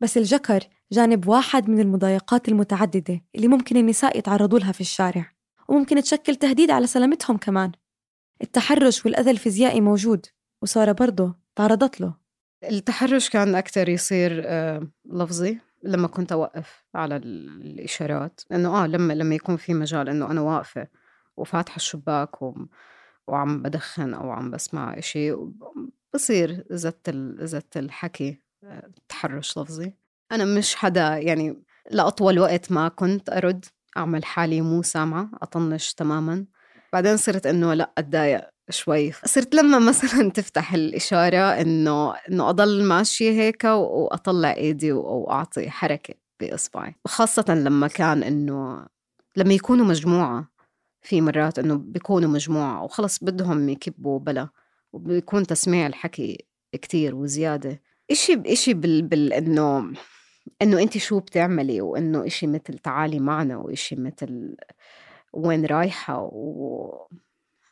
بس 0.00 0.16
الجكر 0.16 0.60
جانب 0.92 1.28
واحد 1.28 1.70
من 1.70 1.80
المضايقات 1.80 2.48
المتعددة 2.48 3.20
اللي 3.34 3.48
ممكن 3.48 3.76
النساء 3.76 4.18
يتعرضوا 4.18 4.58
لها 4.58 4.72
في 4.72 4.80
الشارع 4.80 5.32
وممكن 5.68 6.02
تشكل 6.02 6.36
تهديد 6.36 6.70
على 6.70 6.86
سلامتهم 6.86 7.36
كمان. 7.36 7.72
التحرش 8.42 9.06
والأذى 9.06 9.30
الفيزيائي 9.30 9.80
موجود 9.80 10.26
وسارة 10.62 10.92
برضه 10.92 11.34
تعرضت 11.56 12.00
له. 12.00 12.14
التحرش 12.64 13.30
كان 13.30 13.54
أكتر 13.54 13.88
يصير 13.88 14.42
آه، 14.44 14.88
لفظي 15.04 15.58
لما 15.82 16.08
كنت 16.08 16.32
أوقف 16.32 16.84
على 16.94 17.16
الإشارات. 17.16 18.40
إنه 18.52 18.84
آه 18.84 18.86
لما 18.86 19.12
لما 19.12 19.34
يكون 19.34 19.56
في 19.56 19.74
مجال 19.74 20.08
إنه 20.08 20.30
أنا 20.30 20.40
واقفة 20.40 20.88
وفاتحة 21.36 21.76
الشباك 21.76 22.42
و... 22.42 22.54
وعم 23.26 23.62
بدخن 23.62 24.14
أو 24.14 24.30
عم 24.30 24.50
بسمع 24.50 24.98
إشي 24.98 25.36
بصير 26.14 26.64
زت 26.70 27.10
زت 27.38 27.76
الحكي. 27.76 28.42
تحرش 29.08 29.58
لفظي؟ 29.58 29.92
أنا 30.32 30.44
مش 30.44 30.74
حدا 30.74 31.16
يعني 31.18 31.62
لأطول 31.90 32.38
وقت 32.38 32.72
ما 32.72 32.88
كنت 32.88 33.30
أرد 33.30 33.64
أعمل 33.96 34.24
حالي 34.24 34.60
مو 34.60 34.82
سامعة 34.82 35.30
أطنش 35.42 35.94
تماما. 35.94 36.46
بعدين 36.92 37.16
صرت 37.16 37.46
إنه 37.46 37.74
لا 37.74 37.92
أتضايق 37.98 38.48
شوي. 38.70 39.12
صرت 39.12 39.54
لما 39.54 39.78
مثلا 39.90 40.30
تفتح 40.30 40.74
الإشارة 40.74 41.60
إنه 41.60 42.14
إنه 42.14 42.48
أضل 42.48 42.84
ماشية 42.84 43.30
هيك 43.30 43.64
وأطلع 43.64 44.52
إيدي 44.52 44.92
وأعطي 44.92 45.70
حركة 45.70 46.14
بإصبعي. 46.40 46.94
خاصة 47.06 47.44
لما 47.48 47.88
كان 47.88 48.22
إنه 48.22 48.86
لما 49.36 49.54
يكونوا 49.54 49.86
مجموعة 49.86 50.48
في 51.02 51.20
مرات 51.20 51.58
إنه 51.58 51.74
بيكونوا 51.74 52.30
مجموعة 52.30 52.82
وخلص 52.84 53.24
بدهم 53.24 53.68
يكبوا 53.68 54.18
بلا 54.18 54.48
وبيكون 54.92 55.46
تسميع 55.46 55.86
الحكي 55.86 56.46
كتير 56.72 57.14
وزيادة. 57.14 57.82
إشي 58.10 58.36
بإشي 58.36 58.74
بال, 58.74 59.02
بال 59.02 59.32
إنه 60.62 60.82
أنت 60.82 60.98
شو 60.98 61.20
بتعملي 61.20 61.80
وإنه 61.80 62.26
إشي 62.26 62.46
مثل 62.46 62.78
تعالي 62.78 63.20
معنا 63.20 63.56
وإشي 63.56 63.96
مثل 63.96 64.56
وين 65.32 65.66
رايحة 65.66 66.22
و 66.22 67.06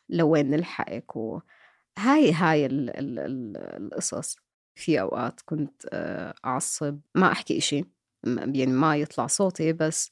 لوين 0.09 0.49
نلحقك 0.49 1.15
وهاي 1.15 2.33
هاي 2.33 2.65
ال 2.65 2.89
ال 2.89 3.19
ال 3.19 3.57
القصص. 3.57 4.37
في 4.75 5.01
أوقات 5.01 5.41
كنت 5.45 5.85
آه، 5.93 6.33
أعصب. 6.45 6.99
ما 7.15 7.31
أحكي 7.31 7.57
إشي. 7.57 7.85
يعني 8.23 8.65
ما 8.65 8.95
يطلع 8.95 9.27
صوتي 9.27 9.73
بس 9.73 10.11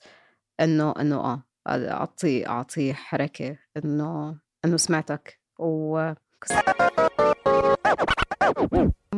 إنه 0.60 0.94
إنه 1.00 1.16
آه 1.16 1.44
أعطي 1.68 2.48
أعطي 2.48 2.94
حركة 2.94 3.58
إنه 3.78 4.40
إنه 4.66 4.78
سمعتك 4.78 5.40
و 5.60 6.14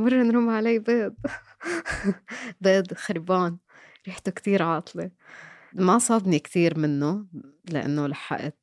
مرة 0.01 0.23
نرم 0.23 0.49
علي 0.49 0.79
بيض. 0.79 1.15
بيض 2.61 2.93
خربان 2.93 3.57
ريحته 4.07 4.31
كتير 4.31 4.63
عاطلة. 4.63 5.11
ما 5.73 5.97
صابني 5.99 6.39
كتير 6.39 6.79
منه 6.79 7.25
لأنه 7.71 8.07
لحقت 8.07 8.57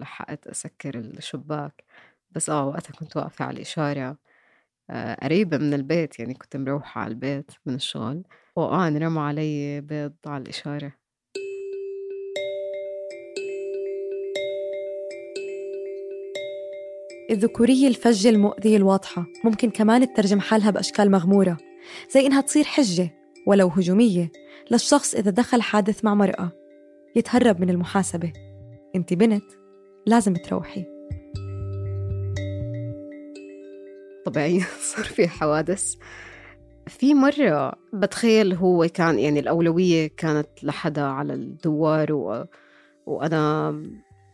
لحقت 0.00 0.46
أسكر 0.46 0.98
الشباك. 0.98 1.84
بس 2.30 2.50
آه 2.50 2.66
وقتها 2.66 2.92
كنت 2.92 3.16
واقفة 3.16 3.44
على 3.44 3.56
الإشارة 3.56 4.18
آه 4.90 5.14
قريبة 5.24 5.58
من 5.58 5.74
البيت 5.74 6.18
يعني 6.20 6.34
كنت 6.34 6.56
مروحة 6.56 7.00
على 7.00 7.10
البيت 7.10 7.52
من 7.66 7.74
الشغل. 7.74 8.24
وآه 8.56 8.88
انرمى 8.88 9.20
علي 9.20 9.80
بيض 9.80 10.14
على 10.26 10.42
الإشارة. 10.42 11.07
الذكورية 17.30 17.88
الفجة 17.88 18.28
المؤذية 18.28 18.76
الواضحة. 18.76 19.26
ممكن 19.44 19.70
كمان 19.70 20.12
تترجم 20.12 20.40
حالها 20.40 20.70
بأشكال 20.70 21.10
مغمورة 21.10 21.56
زي 22.10 22.26
إنها 22.26 22.40
تصير 22.40 22.64
حجة 22.64 23.10
ولو 23.46 23.68
هجومية 23.68 24.32
للشخص 24.70 25.14
إذا 25.14 25.30
دخل 25.30 25.62
حادث 25.62 26.04
مع 26.04 26.14
مرأة 26.14 26.52
يتهرب 27.16 27.60
من 27.60 27.70
المحاسبة. 27.70 28.32
انت 28.96 29.14
بنت 29.14 29.44
لازم 30.06 30.34
تروحي. 30.34 30.84
طبيعي 34.26 34.60
صار 34.94 35.04
في 35.04 35.28
حوادث. 35.28 35.94
في 36.86 37.14
مرة 37.14 37.72
بتخيل 37.92 38.54
هو 38.54 38.86
كان 38.94 39.18
يعني 39.18 39.40
الأولوية 39.40 40.10
كانت 40.16 40.48
لحدا 40.62 41.02
على 41.02 41.34
الدوار 41.34 42.12
و... 42.12 42.44
وأنا 43.06 43.74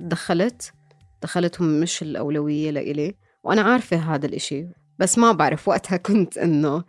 دخلت. 0.01 0.73
دخلتهم 1.25 1.81
مش 1.81 2.03
الأولوية 2.03 2.71
لإلي 2.71 3.15
وأنا 3.45 3.63
عارفة 3.63 3.97
هذا 3.97 4.27
الإشي 4.27 4.67
بس 4.99 5.19
ما 5.19 5.33
بعرف 5.33 5.69
وقتها 5.69 5.97
كنت 5.97 6.39
إنه 6.39 6.85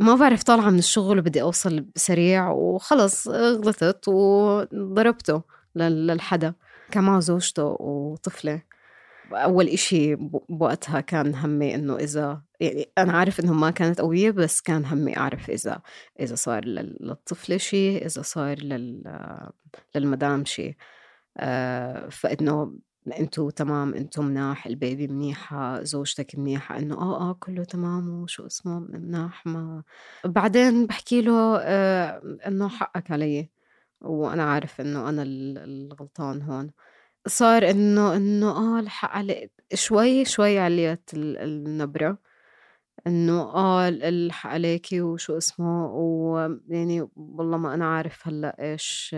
ما 0.00 0.14
بعرف 0.14 0.42
طالعة 0.42 0.70
من 0.70 0.78
الشغل 0.78 1.18
وبدي 1.18 1.42
أوصل 1.42 1.86
سريع 1.96 2.50
وخلص 2.50 3.28
غلطت 3.28 4.08
وضربته 4.08 5.42
للحدا 5.76 6.54
كان 6.90 7.04
معه 7.04 7.20
زوجته 7.20 7.64
وطفلة. 7.64 8.62
أول 9.32 9.68
إشي 9.68 10.14
بوقتها 10.48 11.00
كان 11.00 11.34
همي 11.34 11.74
إنه 11.74 11.96
إذا 11.96 12.42
يعني 12.60 12.88
أنا 12.98 13.12
عارف 13.12 13.40
إنه 13.40 13.52
ما 13.52 13.70
كانت 13.70 14.00
قوية 14.00 14.30
بس 14.30 14.60
كان 14.60 14.84
همي 14.84 15.16
أعرف 15.16 15.50
إذا 15.50 15.82
إذا 16.20 16.34
صار 16.34 16.64
للطفلة 16.64 17.56
شيء 17.56 18.06
إذا 18.06 18.22
صار 18.22 18.58
لل 18.58 19.02
للمدام 19.94 20.44
شيء 20.44 20.76
آه 21.38 22.08
فإنه 22.08 22.72
أنتو 23.12 23.50
تمام 23.50 23.94
انتو 23.94 24.22
مناح 24.22 24.66
البيبي 24.66 25.06
منيحة 25.08 25.82
زوجتك 25.82 26.34
منيحة 26.38 26.78
إنه 26.78 26.94
آه 26.94 27.30
آه 27.30 27.32
كله 27.40 27.64
تمام 27.64 28.08
وشو 28.22 28.46
اسمه 28.46 28.78
مناح 28.80 29.46
ما 29.46 29.82
بعدين 30.24 30.86
بحكي 30.86 31.22
له 31.22 31.58
آه 31.60 32.22
إنه 32.46 32.68
حقك 32.68 33.10
علي 33.10 33.50
وأنا 34.00 34.44
عارف 34.44 34.80
إنه 34.80 35.08
أنا 35.08 35.22
الغلطان 35.26 36.42
هون. 36.42 36.70
صار 37.28 37.70
إنه 37.70 38.16
إنه 38.16 38.50
آه 38.76 38.80
الحق 38.80 39.10
علي 39.10 39.50
شوي 39.74 40.24
شوي 40.24 40.58
عليت 40.58 41.10
النبرة 41.14 42.18
إنه 43.06 43.42
آه 43.42 43.88
الحق 43.88 44.50
عليكي 44.50 45.00
وشو 45.02 45.36
اسمه 45.38 45.86
ويعني 45.94 47.08
والله 47.16 47.58
ما 47.58 47.74
أنا 47.74 47.86
عارف 47.96 48.28
هلأ 48.28 48.56
إيش 48.72 49.16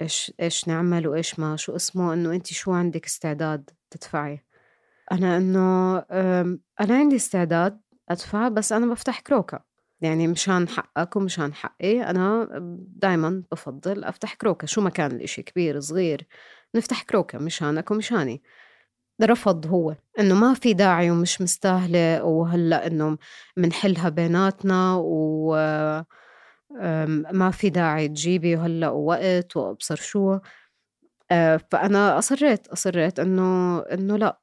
إيش 0.00 0.32
إيش 0.40 0.68
نعمل 0.68 1.08
وإيش 1.08 1.38
ما 1.38 1.56
شو 1.56 1.76
اسمه 1.76 2.14
إنه 2.14 2.32
انت 2.32 2.46
شو 2.46 2.72
عندك 2.72 3.06
استعداد 3.06 3.70
تدفعي؟ 3.90 4.44
أنا 5.12 5.36
إنه 5.36 5.98
أنا 6.80 6.94
عندي 6.98 7.16
استعداد 7.16 7.80
أدفع 8.08 8.48
بس 8.48 8.72
أنا 8.72 8.86
بفتح 8.92 9.20
كروكا 9.20 9.60
يعني 10.00 10.28
مشان 10.28 10.68
حقك 10.68 11.16
ومشان 11.16 11.54
حقي 11.54 12.02
أنا 12.02 12.48
دايما 12.96 13.42
بفضل 13.52 14.04
أفتح 14.04 14.34
كروكا 14.34 14.66
شو 14.66 14.80
ما 14.80 14.90
كان 14.90 15.10
الإشي 15.10 15.42
كبير 15.42 15.80
صغير 15.80 16.26
نفتح 16.74 17.02
كروكا 17.02 17.38
مشانك 17.38 17.90
ومشاني. 17.90 18.42
رفض 19.22 19.66
هو. 19.66 19.96
إنه 20.20 20.34
ما 20.34 20.54
في 20.54 20.74
داعي 20.74 21.10
ومش 21.10 21.40
مستاهلة 21.40 22.24
وهلأ 22.24 22.86
إنه 22.86 23.18
منحلها 23.56 24.08
بيناتنا 24.08 24.94
و 24.96 25.56
ما 27.32 27.50
في 27.50 27.70
داعي 27.70 28.08
تجيبي 28.08 28.56
هلأ 28.56 28.88
وقت 28.90 29.56
وأبصر 29.56 29.96
شو. 29.96 30.38
آه، 31.32 31.60
فأنا 31.72 32.18
أصريت 32.18 32.68
أصريت 32.68 33.20
إنه 33.20 33.78
إنه 33.80 34.16
لأ. 34.18 34.40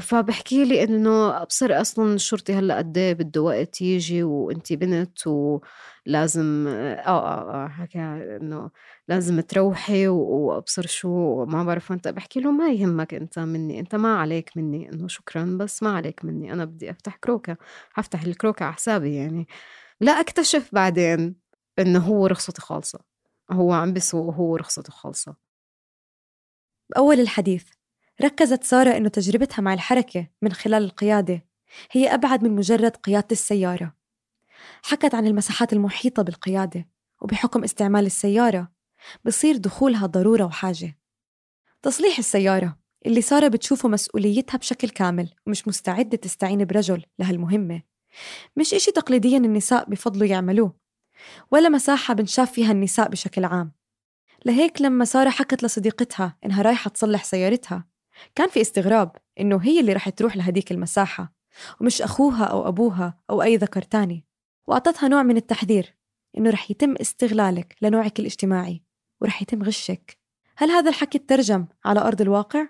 فبحكي 0.00 0.64
لي 0.66 0.84
إنه 0.84 1.42
أبصر 1.42 1.80
أصلا 1.80 2.14
الشرطي 2.14 2.54
هلأ 2.54 2.78
قد 2.78 2.98
إيه 2.98 3.14
بده 3.14 3.42
وقت 3.42 3.82
يجي 3.82 4.22
وانت 4.24 4.72
بنت 4.72 5.28
ولازم 5.28 6.66
آه 6.68 6.94
آه 6.96 7.64
آه 7.66 7.68
حكى 7.68 7.98
إنه 8.42 8.70
لازم 9.08 9.40
تروحي 9.40 10.08
وأبصر 10.08 10.86
شو. 10.88 11.44
ما 11.46 11.64
بعرف 11.64 11.92
انت 11.92 12.08
بحكي 12.08 12.40
له 12.40 12.52
ما 12.52 12.70
يهمك 12.72 13.14
أنت 13.14 13.38
مني 13.38 13.80
أنت 13.80 13.94
ما 13.96 14.16
عليك 14.18 14.50
مني. 14.56 14.90
إنه 14.92 15.08
شكرا 15.08 15.44
بس 15.60 15.82
ما 15.82 15.90
عليك 15.96 16.24
مني. 16.24 16.52
أنا 16.52 16.64
بدي 16.64 16.90
أفتح 16.90 17.16
كروكا 17.16 17.56
حفتح 17.92 18.22
الكروكا 18.22 18.64
على 18.64 18.74
حسابي 18.74 19.14
يعني. 19.16 19.48
لا 20.00 20.12
أكتشف 20.20 20.70
بعدين. 20.74 21.41
انه 21.82 21.98
هو 21.98 22.26
رخصتي 22.26 22.60
خالصة. 22.60 23.00
هو 23.50 23.72
عم 23.72 23.92
بسوق 23.92 24.26
وهو 24.26 24.56
رخصته 24.56 24.92
خالصة. 24.92 25.36
بأول 26.90 27.20
الحديث 27.20 27.64
ركزت 28.22 28.64
سارة 28.64 28.96
إنه 28.96 29.08
تجربتها 29.08 29.62
مع 29.62 29.74
الحركة 29.74 30.26
من 30.42 30.52
خلال 30.52 30.84
القيادة 30.84 31.46
هي 31.92 32.14
أبعد 32.14 32.44
من 32.44 32.50
مجرد 32.50 32.96
قيادة 32.96 33.28
السيارة. 33.32 33.94
حكت 34.82 35.14
عن 35.14 35.26
المساحات 35.26 35.72
المحيطة 35.72 36.22
بالقيادة 36.22 36.88
وبحكم 37.20 37.64
استعمال 37.64 38.06
السيارة 38.06 38.72
بصير 39.24 39.56
دخولها 39.56 40.06
ضرورة 40.06 40.44
وحاجة. 40.44 40.98
تصليح 41.82 42.18
السيارة 42.18 42.78
اللي 43.06 43.22
سارة 43.22 43.48
بتشوفه 43.48 43.88
مسؤوليتها 43.88 44.58
بشكل 44.58 44.88
كامل 44.88 45.34
ومش 45.46 45.68
مستعدة 45.68 46.16
تستعين 46.16 46.64
برجل 46.64 47.04
لهالمهمة 47.18 47.82
مش 48.56 48.74
إشي 48.74 48.92
تقليديا 48.92 49.38
النساء 49.38 49.90
بفضلوا 49.90 50.26
يعملوه. 50.26 50.81
ولا 51.50 51.68
مساحة 51.68 52.14
بنشاف 52.14 52.52
فيها 52.52 52.72
النساء 52.72 53.08
بشكل 53.08 53.44
عام. 53.44 53.72
لهيك 54.46 54.82
لما 54.82 55.04
سارة 55.04 55.30
حكت 55.30 55.62
لصديقتها 55.62 56.36
إنها 56.44 56.62
رايحة 56.62 56.90
تصلح 56.90 57.24
سيارتها 57.24 57.84
كان 58.34 58.48
في 58.48 58.60
استغراب 58.60 59.16
إنه 59.40 59.56
هي 59.62 59.80
اللي 59.80 59.92
رح 59.92 60.08
تروح 60.08 60.36
لهديك 60.36 60.72
المساحة 60.72 61.32
ومش 61.80 62.02
أخوها 62.02 62.44
أو 62.44 62.68
أبوها 62.68 63.18
أو 63.30 63.42
أي 63.42 63.56
ذكر 63.56 63.82
تاني. 63.82 64.26
وأعطتها 64.66 65.08
نوع 65.08 65.22
من 65.22 65.36
التحذير 65.36 65.94
إنه 66.38 66.50
رح 66.50 66.70
يتم 66.70 66.94
استغلالك 67.00 67.76
لنوعك 67.82 68.20
الاجتماعي 68.20 68.82
ورح 69.20 69.42
يتم 69.42 69.62
غشك. 69.62 70.18
هل 70.56 70.70
هذا 70.70 70.90
الحكي 70.90 71.18
ترجم 71.18 71.66
على 71.84 72.00
أرض 72.00 72.20
الواقع؟ 72.20 72.68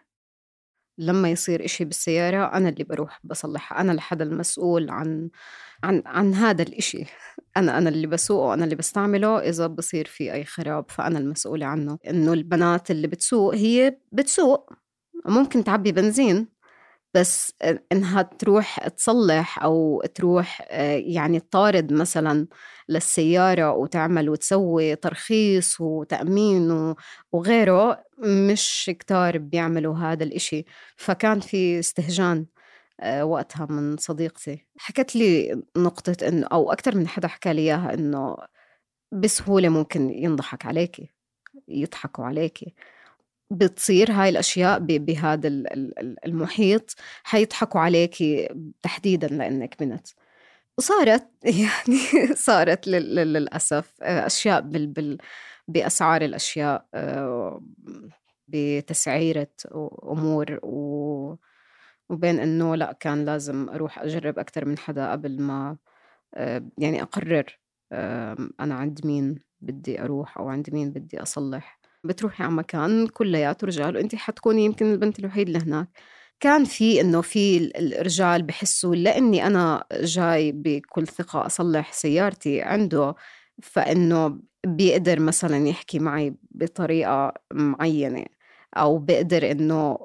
لما 0.99 1.31
يصير 1.31 1.65
إشي 1.65 1.85
بالسيارة 1.85 2.57
أنا 2.57 2.69
اللي 2.69 2.85
بروح 2.85 3.21
بصلحها 3.25 3.81
أنا 3.81 3.93
الحدا 3.93 4.25
المسؤول 4.25 4.91
عن 4.91 5.31
عن 5.85 6.03
عن 6.07 6.35
هذا 6.35 6.63
الإشي. 6.63 7.05
أنا 7.57 7.79
أنا 7.79 7.89
اللي 7.91 8.07
بسوقه 8.07 8.55
أنا 8.55 8.65
اللي 8.65 8.75
بستعمله 8.77 9.39
إذا 9.39 9.67
بصير 9.67 10.07
في 10.07 10.33
أي 10.33 10.45
خراب 10.45 10.85
فأنا 10.91 11.19
المسؤولة 11.19 11.67
عنه. 11.67 11.99
إنه 12.09 12.33
البنات 12.33 12.91
اللي 12.91 13.07
بتسوق 13.07 13.55
هي 13.55 13.99
بتسوق. 14.13 14.73
ممكن 15.27 15.65
تعبي 15.65 15.93
بنزين 15.93 16.49
بس 17.15 17.55
إنها 17.93 18.23
تروح 18.23 18.89
تصلح 18.89 19.63
أو 19.65 20.03
تروح 20.15 20.67
آه، 20.71 20.97
يعني 20.97 21.41
تطارد 21.41 21.93
مثلا 21.93 22.47
للسيارة 22.89 23.73
وتعمل 23.73 24.31
وتسوي 24.31 24.97
ترخيص 24.97 25.81
وتأمين 25.81 26.95
وغيره 27.33 28.05
مش 28.19 28.91
كتار 29.01 29.39
بيعملوا 29.39 29.97
هذا 29.97 30.25
الإشي. 30.25 30.65
فكان 30.97 31.41
في 31.41 31.79
استهجان. 31.79 32.47
وقتها 33.23 33.67
من 33.67 33.97
صديقتي. 33.97 34.67
حكت 34.79 35.17
لي 35.17 35.63
نقطة 35.77 36.29
إنه 36.29 36.47
أو 36.53 36.73
أكثر 36.73 36.97
من 36.97 37.09
حدا 37.09 37.29
حكى 37.29 37.53
لي 37.53 37.61
إياها 37.63 37.95
إنه 37.95 38.37
بسهولة 39.13 39.69
ممكن 39.69 40.11
ينضحك 40.11 40.67
عليكي 40.67 41.11
يضحكوا 41.69 42.25
عليكي 42.25 42.75
بتصير 43.51 44.13
هاي 44.13 44.29
الأشياء 44.29 44.79
بهذا 44.79 45.49
المحيط 46.27 46.95
حيضحكوا 47.25 47.81
عليكي 47.81 48.49
تحديدا 48.83 49.29
لأنك 49.29 49.83
بنت. 49.83 50.09
وصارت 50.79 51.29
يعني 51.63 52.35
صارت 52.35 52.89
للأسف 52.89 53.93
آه، 54.03 54.27
أشياء 54.27 54.61
بال 54.61 54.87
بال 54.87 55.19
بأسعار 55.69 56.23
الأشياء 56.23 56.87
آه، 56.95 57.63
بتسعيرة 58.49 59.49
أمور 60.05 60.61
و 60.63 61.35
وبين 62.11 62.41
إنه 62.41 62.75
لأ 62.77 62.93
كان 63.01 63.25
لازم 63.25 63.69
أروح 63.69 63.99
أجرب 63.99 64.39
أكثر 64.39 64.65
من 64.65 64.79
حدا 64.79 65.13
قبل 65.13 65.43
ما 65.43 65.77
آه، 66.35 66.63
يعني 66.79 67.03
أقرر 67.03 67.59
أنا 68.61 68.75
عند 68.75 69.01
مين 69.07 69.35
بدي 69.61 70.03
أروح 70.03 70.39
أو 70.39 70.49
عند 70.49 70.71
مين 70.75 70.91
بدي 70.93 71.23
أصلح. 71.23 71.81
بتروحي 72.05 72.45
على 72.45 72.53
مكان 72.53 73.07
كلياته 73.07 73.67
رجال 73.67 73.97
وانت 73.97 74.15
حتكوني 74.15 74.65
يمكن 74.65 74.93
البنت 74.93 75.19
الوحيد 75.19 75.47
اللي 75.47 75.59
هناك. 75.59 75.89
كان 76.41 76.65
في 76.65 77.01
إنه 77.01 77.21
في 77.21 77.73
الرجال 77.79 78.43
بحسوا 78.43 78.95
لإني 78.95 79.47
أنا 79.47 79.85
جاي 79.93 80.53
بكل 80.53 81.07
ثقة 81.07 81.47
أصلح 81.47 81.93
سيارتي 81.93 82.63
عنده 82.63 83.15
فإنه 83.63 84.41
بيقدر 84.67 85.21
مثلا 85.21 85.69
يحكي 85.69 85.99
معي 85.99 86.35
بطريقة 86.51 87.35
معينة 87.53 88.25
أو 88.77 88.99
بيقدر 88.99 89.51
إنه 89.51 89.99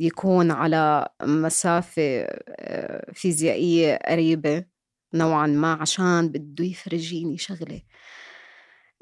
يكون 0.00 0.50
على 0.50 1.08
مسافة 1.22 2.02
آه، 2.48 3.12
فيزيائية 3.12 3.96
قريبة 4.08 4.64
نوعا 5.14 5.46
ما 5.46 5.72
عشان 5.72 6.28
بده 6.28 6.64
يفرجيني 6.64 7.38
شغلة. 7.38 7.82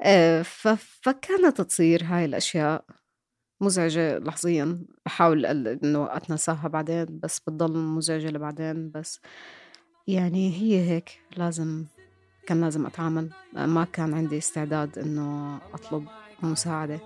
آه، 0.01 0.41
فكانت 0.41 1.61
تصير 1.61 2.03
هاي 2.03 2.25
الأشياء 2.25 2.85
مزعجة 3.61 4.17
لحظيا. 4.17 4.85
بحاول 5.05 5.45
إنه 5.45 6.15
أتناساها 6.17 6.67
بعدين 6.67 7.05
بس 7.23 7.39
بتضل 7.39 7.77
مزعجة 7.77 8.27
لبعدين. 8.27 8.91
بس 8.91 9.19
يعني 10.07 10.53
هي 10.61 10.89
هيك 10.89 11.19
لازم 11.37 11.85
كان 12.47 12.61
لازم 12.61 12.85
أتعامل. 12.85 13.29
ما 13.53 13.83
كان 13.93 14.13
عندي 14.13 14.37
استعداد 14.37 14.99
إنه 14.99 15.57
أطلب 15.73 16.07
مساعدة. 16.43 16.99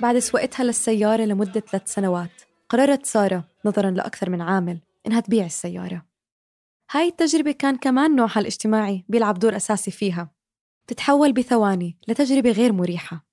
بعد 0.00 0.18
سوقتها 0.18 0.64
للسيارة 0.64 1.22
لمدة 1.22 1.60
ثلاث 1.60 1.92
سنوات. 1.94 2.42
قررت 2.68 3.06
سارة 3.06 3.44
نظرا 3.64 3.90
لأكثر 3.90 4.30
من 4.30 4.40
عامل 4.40 4.80
إنها 5.06 5.20
تبيع 5.20 5.44
السيارة. 5.46 6.06
هاي 6.90 7.08
التجربة 7.08 7.52
كان 7.52 7.76
كمان 7.76 8.16
نوعها 8.16 8.40
الاجتماعي 8.40 9.04
بيلعب 9.08 9.38
دور 9.38 9.56
أساسي 9.56 9.90
فيها. 9.90 10.30
تتحول 10.86 11.32
بثواني 11.32 11.98
لتجربة 12.08 12.50
غير 12.50 12.72
مريحة. 12.72 13.26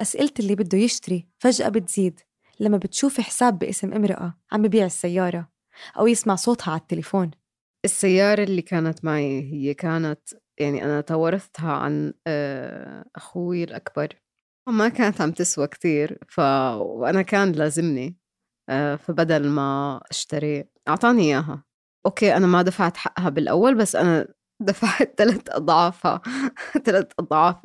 أسئلة 0.00 0.30
اللي 0.40 0.54
بده 0.54 0.78
يشتري 0.78 1.26
فجأة 1.38 1.68
بتزيد 1.68 2.20
لما 2.60 2.76
بتشوف 2.76 3.20
حساب 3.20 3.58
باسم 3.58 3.92
امرأة 3.92 4.34
عم 4.52 4.62
ببيع 4.62 4.86
السيارة 4.86 5.48
أو 5.98 6.06
يسمع 6.06 6.34
صوتها 6.34 6.70
على 6.70 6.80
التليفون. 6.80 7.30
السيارة 7.84 8.42
اللي 8.42 8.62
كانت 8.62 9.04
معي 9.04 9.52
هي 9.52 9.74
كانت 9.74 10.20
يعني 10.58 10.84
أنا 10.84 11.00
تورثتها 11.00 11.72
عن 11.72 12.14
آه، 12.26 13.04
أخوي 13.16 13.64
الأكبر. 13.64 14.08
ما 14.68 14.88
كانت 14.88 15.20
عم 15.20 15.32
تسوى 15.32 15.66
كتير 15.66 16.18
ف... 16.28 16.40
وأنا 16.80 17.22
كان 17.22 17.52
لازمني 17.52 18.16
آه، 18.68 18.96
فبدل 18.96 19.48
ما 19.48 20.00
أشتري 20.10 20.64
أعطاني 20.88 21.22
إياها. 21.22 21.64
أوكي 22.06 22.36
أنا 22.36 22.46
ما 22.46 22.62
دفعت 22.62 22.96
حقها 22.96 23.28
بالأول 23.28 23.74
بس 23.74 23.96
أنا 23.96 24.28
دفعت 24.60 25.14
ثلاث 25.18 25.42
أضعافها 25.50 26.20
ثلاث 26.86 27.06
أضعاف 27.18 27.56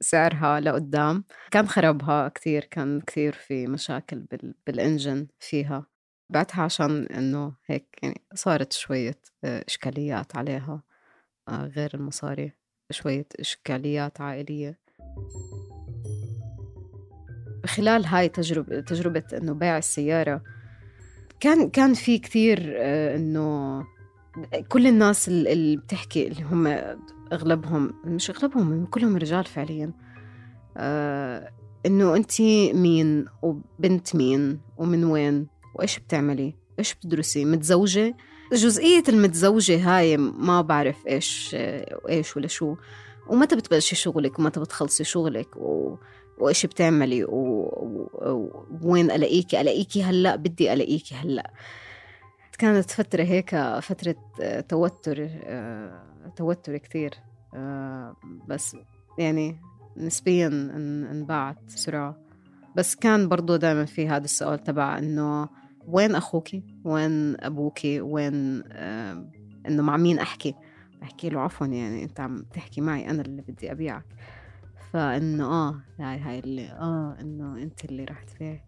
سعرها 0.00 0.60
لقدام. 0.60 1.24
كان 1.50 1.68
خربها 1.68 2.28
كتير 2.28 2.64
كان 2.64 3.00
كتير 3.00 3.32
في 3.32 3.66
مشاكل 3.66 4.20
بال... 4.20 4.54
بالإنجن 4.66 5.26
فيها. 5.40 5.86
بعتها 6.32 6.62
عشان 6.62 7.06
إنه 7.06 7.54
هيك 7.66 7.98
يعني 8.02 8.22
صارت 8.34 8.72
شوية 8.72 9.20
آه، 9.44 9.64
إشكاليات 9.68 10.36
عليها 10.36 10.82
آه، 11.48 11.64
غير 11.66 11.90
المصاري 11.94 12.52
شوية 12.90 13.26
إشكاليات 13.40 14.20
عائلية. 14.20 14.78
خلال 17.68 18.06
هاي 18.06 18.28
تجربة 18.28 18.80
تجربة 18.80 19.22
إنه 19.32 19.52
بيع 19.52 19.78
السيارة 19.78 20.42
كان 21.40 21.70
كان 21.70 21.94
في 21.94 22.18
كثير 22.18 22.74
آه، 22.76 23.16
إنه 23.16 23.84
كل 24.68 24.86
الناس 24.86 25.28
اللي 25.28 25.76
بتحكي 25.76 26.28
اللي 26.28 26.42
هم 26.42 26.78
أغلبهم 27.32 27.94
مش 28.04 28.30
أغلبهم 28.30 28.86
كلهم 28.86 29.16
رجال 29.16 29.44
فعليا 29.44 29.92
آه، 30.76 31.50
إنه 31.86 32.16
أنت 32.16 32.40
مين 32.74 33.24
وبنت 33.42 34.16
مين 34.16 34.60
ومن 34.76 35.04
وين 35.04 35.46
وإيش 35.74 35.98
بتعملي؟ 35.98 36.54
إيش 36.78 36.94
بتدرسي؟ 36.94 37.44
متزوجة؟ 37.44 38.16
جزئية 38.52 39.02
المتزوجة 39.08 39.96
هاي 39.96 40.16
ما 40.16 40.62
بعرف 40.62 41.06
إيش 41.06 41.56
إيش 42.08 42.36
ولا 42.36 42.46
شو 42.46 42.76
ومتى 43.28 43.56
بتبلشي 43.56 43.96
شغلك 43.96 44.38
ومتى 44.38 44.60
بتخلصي 44.60 45.04
شغلك 45.04 45.56
و... 45.56 45.96
وإيش 46.40 46.66
بتعملي؟ 46.66 47.24
ووين 47.24 49.10
و... 49.10 49.14
ألاقيكي؟ 49.14 49.60
ألاقيكي 49.60 50.02
هلأ 50.02 50.36
بدي 50.36 50.72
ألاقيكي 50.72 51.14
هلأ. 51.14 51.50
كانت 52.58 52.90
فترة 52.90 53.22
هيك 53.22 53.56
فترة 53.80 54.16
توتر 54.68 55.28
توتر 56.36 56.76
كتير. 56.76 57.14
بس 58.48 58.76
يعني 59.18 59.60
نسبيا 59.96 60.46
انباعت 61.10 61.56
بسرعة. 61.66 62.16
بس 62.76 62.94
كان 62.94 63.28
برضو 63.28 63.56
دائما 63.56 63.84
في 63.84 64.08
هذا 64.08 64.24
السؤال 64.24 64.62
تبع 64.62 64.98
إنه 64.98 65.48
وين 65.86 66.14
أخوكي؟ 66.14 66.62
وين 66.84 67.36
أبوكي؟ 67.40 68.00
وين 68.00 68.62
آه 68.72 69.30
إنه 69.66 69.82
مع 69.82 69.96
مين 69.96 70.18
أحكي؟ 70.18 70.54
بحكي 71.00 71.28
له 71.28 71.40
عفوا 71.40 71.66
يعني 71.66 72.04
أنت 72.04 72.20
عم 72.20 72.44
تحكي 72.54 72.80
معي 72.80 73.10
أنا 73.10 73.22
اللي 73.22 73.42
بدي 73.42 73.72
أبيعك. 73.72 74.04
فإنه 74.92 75.44
آه 75.44 75.74
هاي 76.00 76.18
هاي 76.18 76.38
اللي 76.38 76.66
آه 76.66 77.16
إنه 77.20 77.62
أنت 77.62 77.84
اللي 77.84 78.04
رح 78.04 78.22
تبيعي 78.22 78.60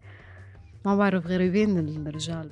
ما 0.85 0.95
بعرف 0.95 1.27
غريبين 1.27 1.77
الرجال. 2.07 2.51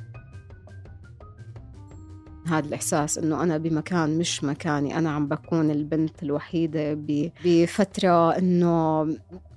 هذا 2.48 2.68
الإحساس 2.68 3.18
إنه 3.18 3.44
أنا 3.44 3.58
بمكان 3.58 4.18
مش 4.18 4.44
مكاني. 4.44 4.98
أنا 4.98 5.12
عم 5.12 5.28
بكون 5.28 5.72
البنت 5.72 6.24
الوحيدة 6.24 6.98
بفترة 7.46 8.38
إنه 8.38 9.08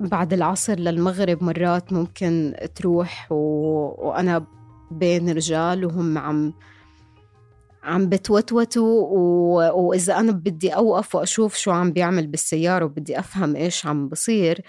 بعد 0.00 0.32
العصر 0.32 0.78
للمغرب 0.78 1.42
مرات 1.42 1.92
ممكن 1.92 2.54
تروح 2.74 3.32
و... 3.32 3.34
وأنا 4.08 4.46
بين 4.90 5.30
رجال 5.30 5.84
وهم 5.84 6.18
عم 6.18 6.52
عم 7.82 8.08
بتوتوتوا 8.08 9.02
و... 9.10 9.18
وإذا 9.88 10.18
أنا 10.18 10.32
بدي 10.32 10.74
أوقف 10.74 11.14
وأشوف 11.14 11.56
شو 11.56 11.70
عم 11.70 11.92
بيعمل 11.92 12.26
بالسيارة 12.26 12.84
وبدي 12.84 13.18
أفهم 13.18 13.56
إيش 13.56 13.86
عم 13.86 14.08
بصير 14.08 14.60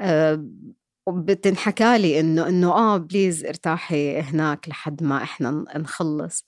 أه 0.00 0.44
بتنحكى 1.08 1.98
لي 1.98 2.20
إنه 2.20 2.48
إنه 2.48 2.72
آه 2.72 2.96
بليز 2.96 3.44
ارتاحي 3.44 4.20
هناك 4.20 4.68
لحد 4.68 5.02
ما 5.02 5.22
إحنا 5.22 5.64
نخلص. 5.76 6.44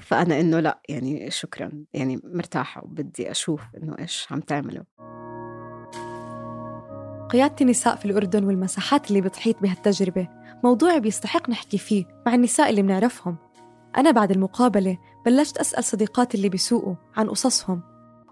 فأنا 0.00 0.40
إنه 0.40 0.60
لا 0.60 0.80
يعني 0.88 1.30
شكرا 1.30 1.72
يعني 1.92 2.20
مرتاحة 2.24 2.84
وبدي 2.84 3.30
أشوف 3.30 3.60
إنه 3.76 3.96
إيش 3.98 4.26
عم 4.30 4.40
تعملوا. 4.40 4.84
قيادة 7.30 7.56
النساء 7.60 7.96
في 7.96 8.04
الأردن 8.04 8.44
والمساحات 8.44 9.08
اللي 9.10 9.20
بتحيط 9.20 9.62
بهالتجربة 9.62 10.28
موضوع 10.64 10.98
بيستحق 10.98 11.50
نحكي 11.50 11.78
فيه 11.78 12.04
مع 12.26 12.34
النساء 12.34 12.70
اللي 12.70 12.82
بنعرفهم. 12.82 13.36
أنا 13.96 14.10
بعد 14.10 14.30
المقابلة 14.30 14.98
بلشت 15.30 15.58
أسأل 15.58 15.84
صديقاتي 15.84 16.36
اللي 16.36 16.48
بيسوقوا 16.48 16.94
عن 17.16 17.30
قصصهم 17.30 17.82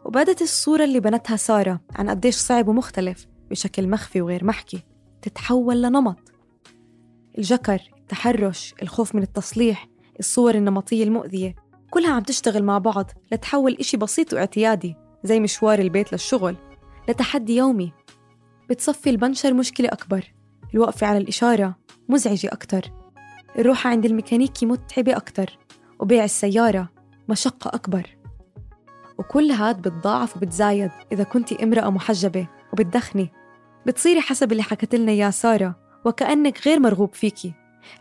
وبدت 0.04 0.42
الصورة 0.42 0.84
اللي 0.84 1.00
بنتها 1.00 1.36
سارة 1.36 1.80
عن 1.96 2.10
قديش 2.10 2.36
صعب 2.36 2.68
ومختلف 2.68 3.26
بشكل 3.50 3.88
مخفي 3.88 4.20
وغير 4.20 4.44
محكي 4.44 4.82
تتحول 5.22 5.82
لنمط. 5.82 6.16
الجكر 7.38 7.80
التحرش 7.98 8.74
الخوف 8.82 9.14
من 9.14 9.22
التصليح 9.22 9.88
الصور 10.18 10.54
النمطية 10.54 11.04
المؤذية 11.04 11.54
كلها 11.90 12.12
عم 12.12 12.22
تشتغل 12.22 12.62
مع 12.62 12.78
بعض 12.78 13.10
لتحول 13.32 13.76
إشي 13.80 13.96
بسيط 13.96 14.32
واعتيادي 14.32 14.96
زي 15.24 15.40
مشوار 15.40 15.78
البيت 15.78 16.12
للشغل 16.12 16.56
لتحدي 17.08 17.56
يومي. 17.56 17.92
بتصفي 18.70 19.10
البنشر 19.10 19.54
مشكلة 19.54 19.88
أكبر 19.88 20.32
الوقفة 20.74 21.06
على 21.06 21.18
الإشارة 21.18 21.76
مزعجة 22.08 22.48
أكتر 22.52 22.92
الروحة 23.58 23.90
عند 23.90 24.04
الميكانيكي 24.04 24.66
متعبة 24.66 25.16
أكتر. 25.16 25.58
وبيع 26.00 26.24
السيارة 26.24 26.88
مشقة 27.28 27.68
أكبر. 27.74 28.16
وكل 29.18 29.50
هاد 29.50 29.82
بتضاعف 29.82 30.36
وبتزايد 30.36 30.90
إذا 31.12 31.24
كنتي 31.24 31.64
امرأة 31.64 31.90
محجبة 31.90 32.46
وبتدخني. 32.72 33.32
بتصيري 33.86 34.20
حسب 34.20 34.52
اللي 34.52 34.62
حكت 34.62 34.94
لنا 34.94 35.12
يا 35.12 35.30
سارة 35.30 35.74
وكأنك 36.04 36.66
غير 36.66 36.80
مرغوب 36.80 37.14
فيكي. 37.14 37.54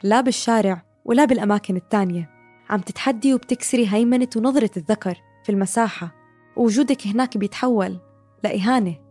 لا 0.03 0.21
بالشارع 0.21 0.81
ولا 1.05 1.25
بالأماكن 1.25 1.75
التانية. 1.75 2.29
عم 2.69 2.79
تتحدي 2.79 3.33
وبتكسري 3.33 3.87
هيمنة 3.93 4.29
ونظرة 4.35 4.71
الذكر 4.77 5.21
في 5.43 5.51
المساحة. 5.51 6.15
ووجودك 6.57 7.07
هناك 7.07 7.37
بيتحول 7.37 7.99
لإهانة. 8.43 9.06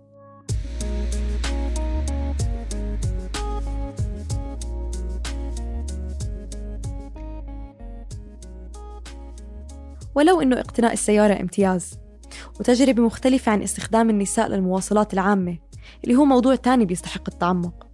ولو 10.17 10.41
إنه 10.41 10.61
اقتناء 10.61 10.93
السيارة 10.93 11.41
امتياز. 11.41 11.99
وتجربة 12.61 13.03
مختلفة 13.03 13.53
عن 13.53 13.63
استخدام 13.63 14.11
النساء 14.11 14.49
للمواصلات 14.49 15.15
العامة 15.15 15.59
اللي 16.05 16.15
هو 16.17 16.25
موضوع 16.25 16.55
تاني 16.55 16.85
بيستحق 16.85 17.23
التعمق. 17.29 17.87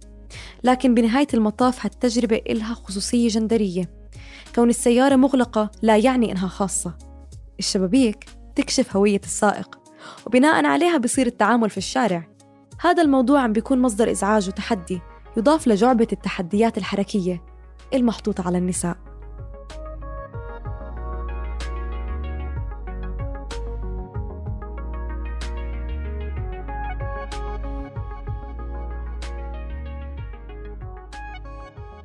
لكن 0.63 0.93
بنهاية 0.93 1.27
المطاف 1.33 1.85
هالتجربة 1.85 2.41
إلها 2.49 2.73
خصوصية 2.73 3.27
جندرية. 3.27 3.89
كون 4.55 4.69
السيارة 4.69 5.15
مغلقة 5.15 5.71
لا 5.81 5.97
يعني 5.97 6.31
إنها 6.31 6.47
خاصة. 6.47 6.97
الشبابيك 7.59 8.25
تكشف 8.55 8.95
هوية 8.95 9.21
السائق 9.23 9.79
وبناء 10.25 10.65
عليها 10.65 10.97
بصير 10.97 11.27
التعامل 11.27 11.69
في 11.69 11.77
الشارع. 11.77 12.27
هذا 12.81 13.03
الموضوع 13.03 13.41
عم 13.41 13.53
بيكون 13.53 13.81
مصدر 13.81 14.11
إزعاج 14.11 14.47
وتحدي 14.47 15.01
يضاف 15.37 15.67
لجعبة 15.67 16.07
التحديات 16.11 16.77
الحركية 16.77 17.43
المحطوطة 17.93 18.47
على 18.47 18.57
النساء. 18.57 19.12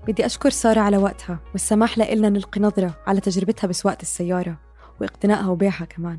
بدي 0.08 0.26
أشكر 0.26 0.50
سارة 0.50 0.80
على 0.80 0.96
وقتها 0.96 1.38
والسماح 1.52 1.98
لإلنا 1.98 2.28
نلقي 2.28 2.60
نظرة 2.60 2.94
على 3.06 3.20
تجربتها 3.20 3.68
بسواقة 3.68 4.02
السيارة 4.02 4.58
واقتنائها 5.00 5.48
وبيعها 5.48 5.84
كمان. 5.84 6.18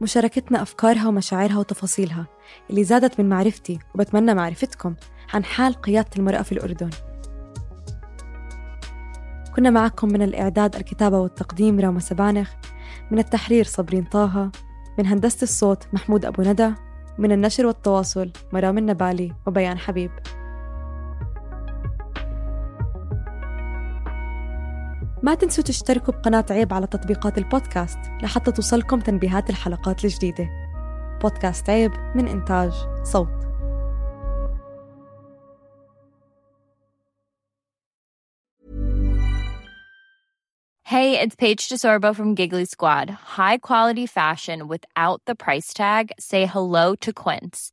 مشاركتنا 0.00 0.62
أفكارها 0.62 1.08
ومشاعرها 1.08 1.58
وتفاصيلها 1.58 2.26
اللي 2.70 2.84
زادت 2.84 3.20
من 3.20 3.28
معرفتي 3.28 3.78
وبتمنى 3.94 4.34
معرفتكم 4.34 4.94
عن 5.34 5.44
حال 5.44 5.74
قيادة 5.74 6.10
المرأة 6.16 6.42
في 6.42 6.52
الأردن. 6.52 6.90
كنا 9.56 9.70
معكم 9.70 10.08
من 10.08 10.22
الإعداد 10.22 10.76
الكتابة 10.76 11.18
والتقديم 11.18 11.80
راما 11.80 12.00
سبانخ 12.00 12.50
من 13.10 13.18
التحرير 13.18 13.64
صبرين 13.64 14.04
طه 14.04 14.50
من 14.98 15.06
هندسة 15.06 15.42
الصوت 15.42 15.86
محمود 15.92 16.24
أبو 16.24 16.42
ندى 16.42 16.70
من 17.18 17.32
النشر 17.32 17.66
والتواصل 17.66 18.30
مرام 18.52 18.78
النبالي 18.78 19.34
وبيان 19.46 19.78
حبيب. 19.78 20.10
ما 25.22 25.34
تنسوا 25.34 25.64
تشتركوا 25.64 26.14
بقناة 26.14 26.44
عيب 26.50 26.72
على 26.72 26.86
تطبيقات 26.86 27.38
البودكاست 27.38 27.98
لحتى 28.22 28.52
توصلكم 28.52 29.00
تنبيهات 29.00 29.50
الحلقات 29.50 30.04
الجديدة 30.04 30.48
بودكاست 31.22 31.70
عيب 31.70 31.92
من 32.14 32.28
إنتاج 32.28 32.72
صوت 33.04 33.38
Hey, 40.88 41.20
it's 41.20 41.36
Paige 41.36 41.68
DeSorbo 41.68 42.16
from 42.16 42.34
Giggly 42.34 42.64
Squad. 42.64 43.10
High 43.10 43.58
quality 43.58 44.06
fashion 44.06 44.68
without 44.68 45.20
the 45.26 45.34
price 45.34 45.74
tag. 45.74 46.12
Say 46.18 46.46
hello 46.46 46.94
to 46.94 47.12
Quince. 47.12 47.72